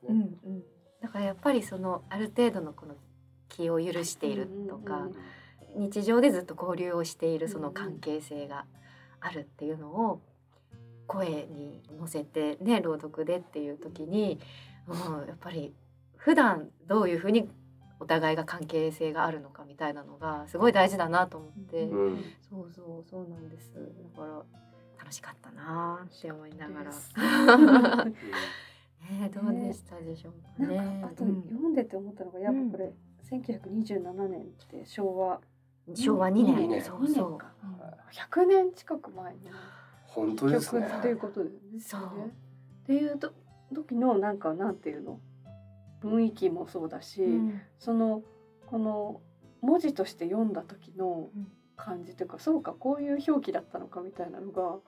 [0.01, 0.19] ですね。
[0.19, 0.63] んうん、
[1.01, 2.95] だからやっぱりそのある程度のこの
[3.47, 5.07] 気を許しているとか、
[5.75, 8.65] 日常でずっと交流をしているその関係性が
[9.19, 10.21] あるっていうのを
[11.07, 14.39] 声に乗せてね朗読でっていう時に、
[14.87, 15.73] うん、やっぱり
[16.15, 17.49] 普段どういうふうに
[17.99, 21.99] お互いが関係性があるのかみたいなのがすごい大事だなと思って、うん。
[21.99, 23.73] うんそうそうそうなんです。
[23.73, 24.43] だから
[24.97, 26.91] 楽しかったなって思いながら。
[29.01, 30.33] ねどうでしたでしょう
[30.63, 30.75] かね。
[30.75, 31.43] なんかあとうん。
[31.43, 32.93] 読んでて思ったのがやっぱこれ、
[33.29, 35.41] 1927年って昭和。
[35.93, 36.55] 昭和2年。
[36.55, 36.81] 二年。
[36.81, 37.53] そうそう二年か
[38.11, 39.39] 100年近く前の
[40.07, 40.87] 本当ですね。
[40.87, 41.81] 曲っていうことですよね。
[41.81, 42.27] そう。
[42.27, 42.31] っ
[42.85, 43.31] ていうと
[43.73, 45.19] 時のなんかなんていうの？
[46.01, 47.61] 雰囲気もそうだし、うん。
[47.77, 48.23] その
[48.67, 49.21] この
[49.61, 51.51] 文字として読んだ時のうん。
[51.81, 54.79] 感じというかそうかこういう表記だったのかみたいなのが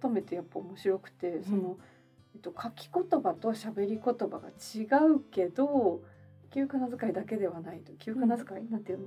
[0.00, 1.78] 改めてやっぱ面白くて、その、
[2.36, 6.02] えっと、書き言葉と喋り言葉が違うけど
[6.50, 7.92] 旧仮名遣いだけではないと。
[7.98, 9.06] 旧仮名遣い、なんていうの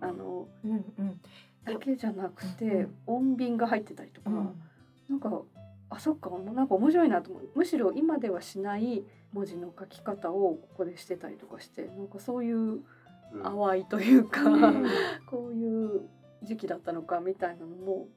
[0.00, 1.20] あのうんうん。
[1.64, 4.62] だけじゃなくて、うん音便が入ってたりとか、うん。
[5.10, 5.42] なんか
[5.90, 7.48] あそっかなんか面白いなと思う。
[7.54, 9.04] むしろ今ではしない
[9.34, 12.82] 文字の書き方をここでしてたりとかしてなんかそういううん
[13.42, 14.86] 淡いというか、うん。
[15.26, 16.08] こういう
[16.42, 18.08] 時期だったのかみたいなのも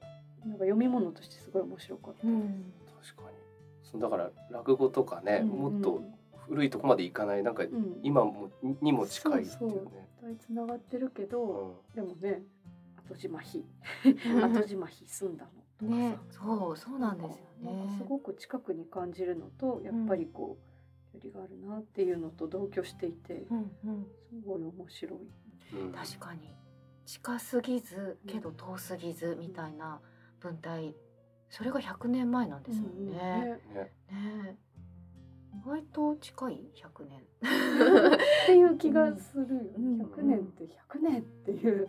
[0.45, 2.28] なんか読み物としてすごい面白かった。
[2.28, 2.74] うん。
[3.03, 3.35] 確かに。
[4.00, 6.02] そうだから落語とかね、うんもっと
[6.48, 8.00] 古いとこまでいかないなんかうん。
[8.04, 9.80] 今もにも近いっていうそうそう。
[9.86, 10.08] ね。
[10.22, 12.43] 絶対つながってるけど、でもね
[13.10, 13.66] 後島比
[14.28, 14.54] うん。
[14.56, 18.06] 後島比済んだのとかさ、ねそうそうなんですよなんかすね。
[18.08, 20.58] ごく近くに感じるのとやっぱりこ
[21.16, 24.06] う距離があるなっていうのと同居していてうんうん。
[24.30, 25.20] すごい面白い。
[25.82, 25.91] うん。
[25.93, 26.54] 確かに。
[27.08, 30.00] 近すぎずけど遠すぎずみたいな
[30.39, 30.96] 文体
[31.50, 33.14] それが100年前なんですもんね。
[33.14, 33.20] ね
[33.74, 33.91] ね。
[34.12, 34.58] ね。
[35.54, 37.20] 意外と近い？100年。
[37.20, 39.72] っていう気がするよね。
[39.78, 40.02] うん。
[40.02, 41.88] 100年って100年っていう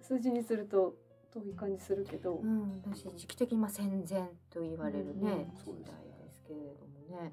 [0.00, 0.94] 数字にすると
[1.32, 7.32] 遠い感じするけど、うん、私時期的にまあ戦前と言われるね、うん時代そうですけれどもね。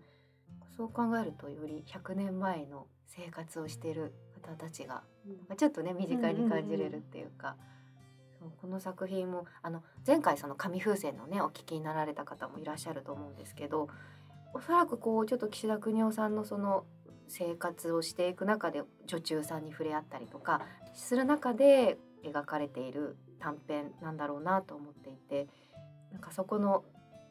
[0.77, 5.33] そう考えるとより100年前の生活をしている方たちがうん。
[5.47, 7.69] まあちょっとね身近に感じれるっていうか、そう
[8.61, 13.89] この作品もあの前回その紙風船のねお聞きになられた方もいらっしゃると思うんですけど
[14.53, 16.85] おそらくこうちょっと岸田邦夫さんのその
[17.27, 20.61] 生活をしていく中で女中さんに触れ合ったりとか
[20.93, 25.47] する中で描かれている短編なんだろうなと思っていて
[26.11, 26.83] なんかそこの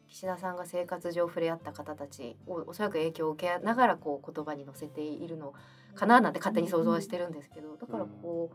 [0.08, 5.52] 岸田さんが生活上触れ合った方たちをおそらく影響を受けながらこう言葉に乗せているの
[5.94, 8.50] かななんて勝手に想像はしてるんですけどだからこ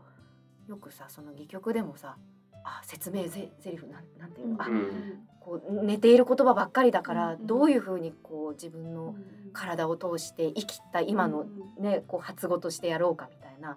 [0.66, 2.16] うよくさその戯曲でもさ
[2.64, 5.28] あ説明ぜ台詞なんなんていうの、あうん。
[5.40, 7.46] こう寝ている言葉ばっかりだからうん。
[7.46, 9.14] どういうふうにこう自分の
[9.52, 11.46] 体を通して生きた今の
[11.78, 13.76] ねこう発語としてやろうかみたいな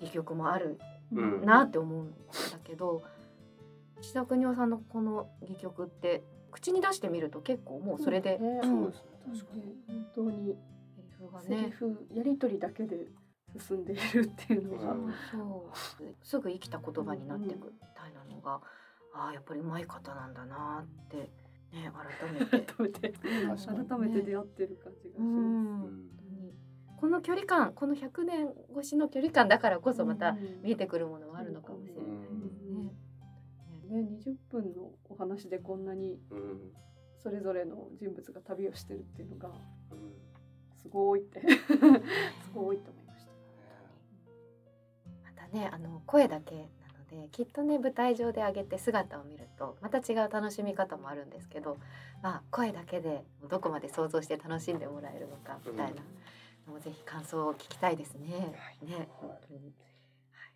[0.00, 0.78] 戯曲もある
[1.12, 1.44] うん。
[1.44, 2.14] なって思うんだ
[2.62, 3.02] けど
[4.00, 6.22] 岸田邦夫さんのこの戯曲って
[6.52, 8.82] 口に出してみると結構もうそれで、ねうん。
[8.82, 9.62] そうですね確かに。
[9.86, 10.56] 本当に
[11.46, 13.06] セリフやり取りだけで
[13.58, 16.04] 進んでいるっていうのが、うんそう。
[16.22, 17.72] すぐ生きた言葉になっていくみ
[18.12, 18.60] たいなのが、
[19.14, 21.30] ああやっぱりうまい方なんだなって
[21.72, 21.90] ね
[22.20, 22.64] 改めて。
[22.64, 23.12] 改めて。
[23.12, 25.40] 改めて出会ってる感じがしうます。
[25.40, 25.78] ん。
[25.80, 26.54] 本当に。
[26.96, 32.92] この距離感この100年越しの距離感だからこそまた見えてくるものはあるのかもしれないですね。
[33.88, 36.72] ね、20分のお話でこんなにうん。
[37.16, 39.50] それぞれの人物が旅をしてるっていうのがう
[39.94, 40.14] ん。
[40.76, 41.40] すごいって。
[41.48, 43.32] すごいと思いました。
[45.24, 46.68] またねあの声だけ
[47.10, 51.78] できっとね舞台上で上げて姿を見るとまた違う楽しみ方もあるんですけど、
[52.22, 56.02] まあ、声だけでどこまで想像して楽しんでもらえるのかみたいな
[56.66, 58.28] のもぜひ感想を聞きたいですね。
[58.82, 59.60] ね本当に、
[60.32, 60.52] はい、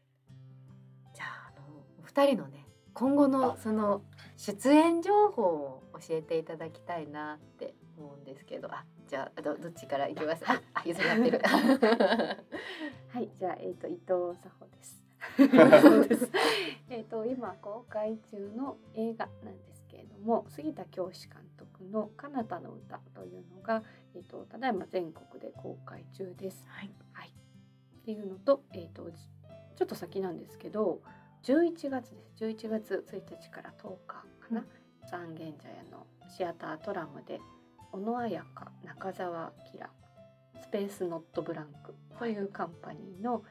[1.14, 1.66] じゃああの
[2.00, 4.02] お二人のね今後のその
[4.36, 10.42] 出演情報を教えていただきたいなって思思うんですけどあじゃあどどっちからいきます？
[10.46, 10.82] ああ。
[10.84, 11.42] 譲り合ってる。
[13.12, 15.01] はい、じゃあ、えっ、と、伊藤佐穂です。
[16.88, 23.82] えっと、今公開中の映画なんですけれども、杉田教師監督の彼方の歌というのが、
[24.14, 26.64] えっ、と、ただいま全国で公開中です。
[26.68, 27.28] はいはい。
[27.28, 29.28] っていうのと、えっ、と、じ
[29.76, 31.02] ちょっと先なんですけど、
[31.42, 32.44] 11月です。
[32.44, 34.64] 11月1日から10日かな。
[35.10, 37.40] 三軒茶屋のシアタートラムで
[37.90, 39.86] 小野彩香中澤明
[40.62, 43.42] スペースノットブランクというカンパニーの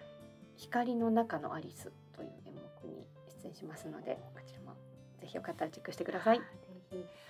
[0.62, 3.04] 光の中のアリスという演目に
[3.42, 4.76] 出演しますのでこちらも
[5.20, 6.42] ぜひよかったらチェックしてください。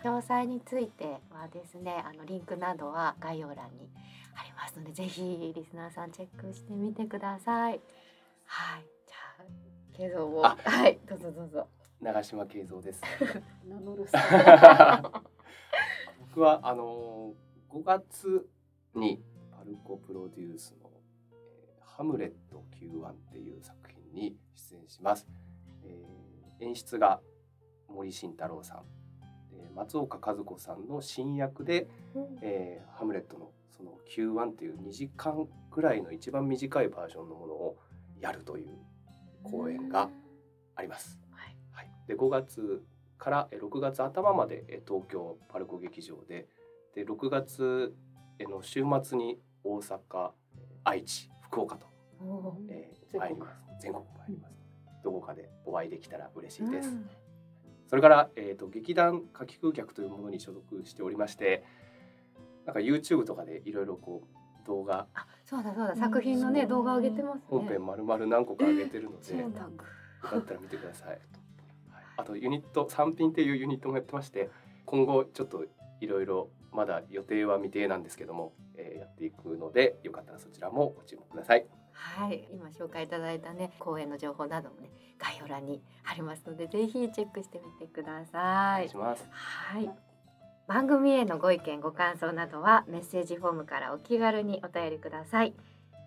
[0.04, 3.90] 詳細についてはですねあのリンクなどは概要欄に
[4.36, 7.80] ありますのでぜひリスナーさんチェックしてみてください。
[8.46, 8.86] はい。
[9.08, 9.44] じゃあ
[9.96, 10.46] 継続を。
[10.46, 10.58] あ。
[10.64, 11.00] はい。
[11.08, 11.68] どうぞどうぞ。
[12.02, 13.02] 長島慶三です。
[13.66, 14.06] 名乗る
[16.20, 17.34] 僕はあの
[17.70, 18.50] 5月
[18.94, 20.76] にパルコプロデュース
[22.02, 23.78] ハムレット Q1 っていう作
[24.12, 25.28] 品に出演します。
[25.84, 27.22] えー演出が
[27.88, 31.88] 森慎太郎さん、で松岡和子さんの新役で、
[32.42, 37.78] えーハムレットのその Q1 っていう2時間くらいの一番短いバージョンのものを
[38.20, 38.70] やるという
[39.44, 40.10] 公演が
[40.76, 41.20] あります。
[41.30, 41.56] はい。
[41.72, 42.84] はい、で5月
[43.20, 46.48] からえ6月頭までえ東京パルコ劇場で
[46.96, 47.94] で6月
[48.40, 50.32] えの週末に大阪
[50.84, 51.91] 愛知福岡と、
[52.70, 53.22] えー全国。
[53.22, 53.82] 参ります。
[53.82, 54.54] 全国参ります
[55.04, 57.10] どこかでお会いできたら嬉しいです、うん。
[57.88, 61.64] それから、えー、と劇団夏季空客というものに所属しておりまして
[62.66, 65.08] なんか YouTube とかでいろいろこう動画。
[65.16, 65.96] あそうだそうだ。
[65.96, 67.42] 作品のね動画上げてますね。
[67.48, 69.84] 本編丸々何個か上げてるので、そうよなんだ。
[70.22, 71.08] かったら見てください。
[71.10, 71.20] はい、
[72.18, 74.52] あとユニット三品っていうユニットもやってまして
[74.86, 75.66] 今後ちょっと
[76.00, 81.66] いろいろまだ予定は未定なんですけども、えーやっていくのでよかったらそちらもご注目ください。
[82.02, 84.90] はい、今紹介いただいたね公演の情報などもね
[85.20, 88.98] 概要欄にありますのでぜひチェックしてみてくだおさい願いし。
[88.98, 89.26] ます。
[89.32, 89.90] はい。
[90.68, 95.54] 番組へのご意見ご感想などはメッセージフォームからお気軽にお便りください。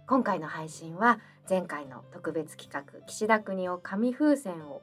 [0.06, 4.82] 今回の配信は前回の特別企画岸田国を紙風船を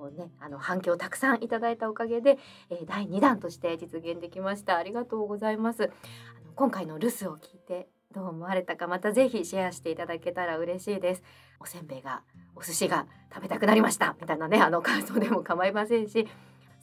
[0.00, 2.38] をね、あの反響たくさんいただいたおかげで、
[2.70, 11.22] えー第2弾として実現できましたありがとうございますあの今回の留守を聞いてどう思われたかまたぜひシェアしていただけたら嬉しいです
[11.60, 12.22] おせんべいが
[12.54, 16.28] お寿司が食べたくなりましたみたいなねあの感想でも構いませんし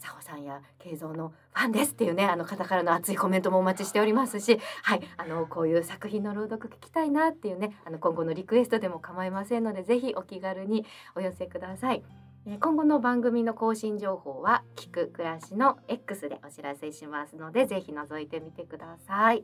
[0.01, 12.03] 佐保さんや慶三のファンですっていうねあの方からの熱いコメントもお待ちしておりますしはいあのこういう作品の朗読聞きたいなっていうねあの今後のリクエストでも構いませんのでぜひお気軽にお寄せください。
[12.45, 19.43] 今後の番組の更新情報は聞く暮らしの X でお知らせしますのでぜひ覗いてみてください。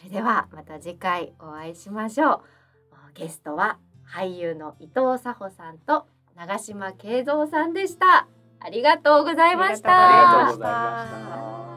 [0.00, 2.40] それではまた次回お会いしましょう。
[3.12, 3.78] ゲストは
[4.08, 8.26] 俳優の伊藤佐穂さんと長島慶三さんでした。
[8.60, 9.90] ありがとうございました。
[9.90, 11.69] ありがとうございました。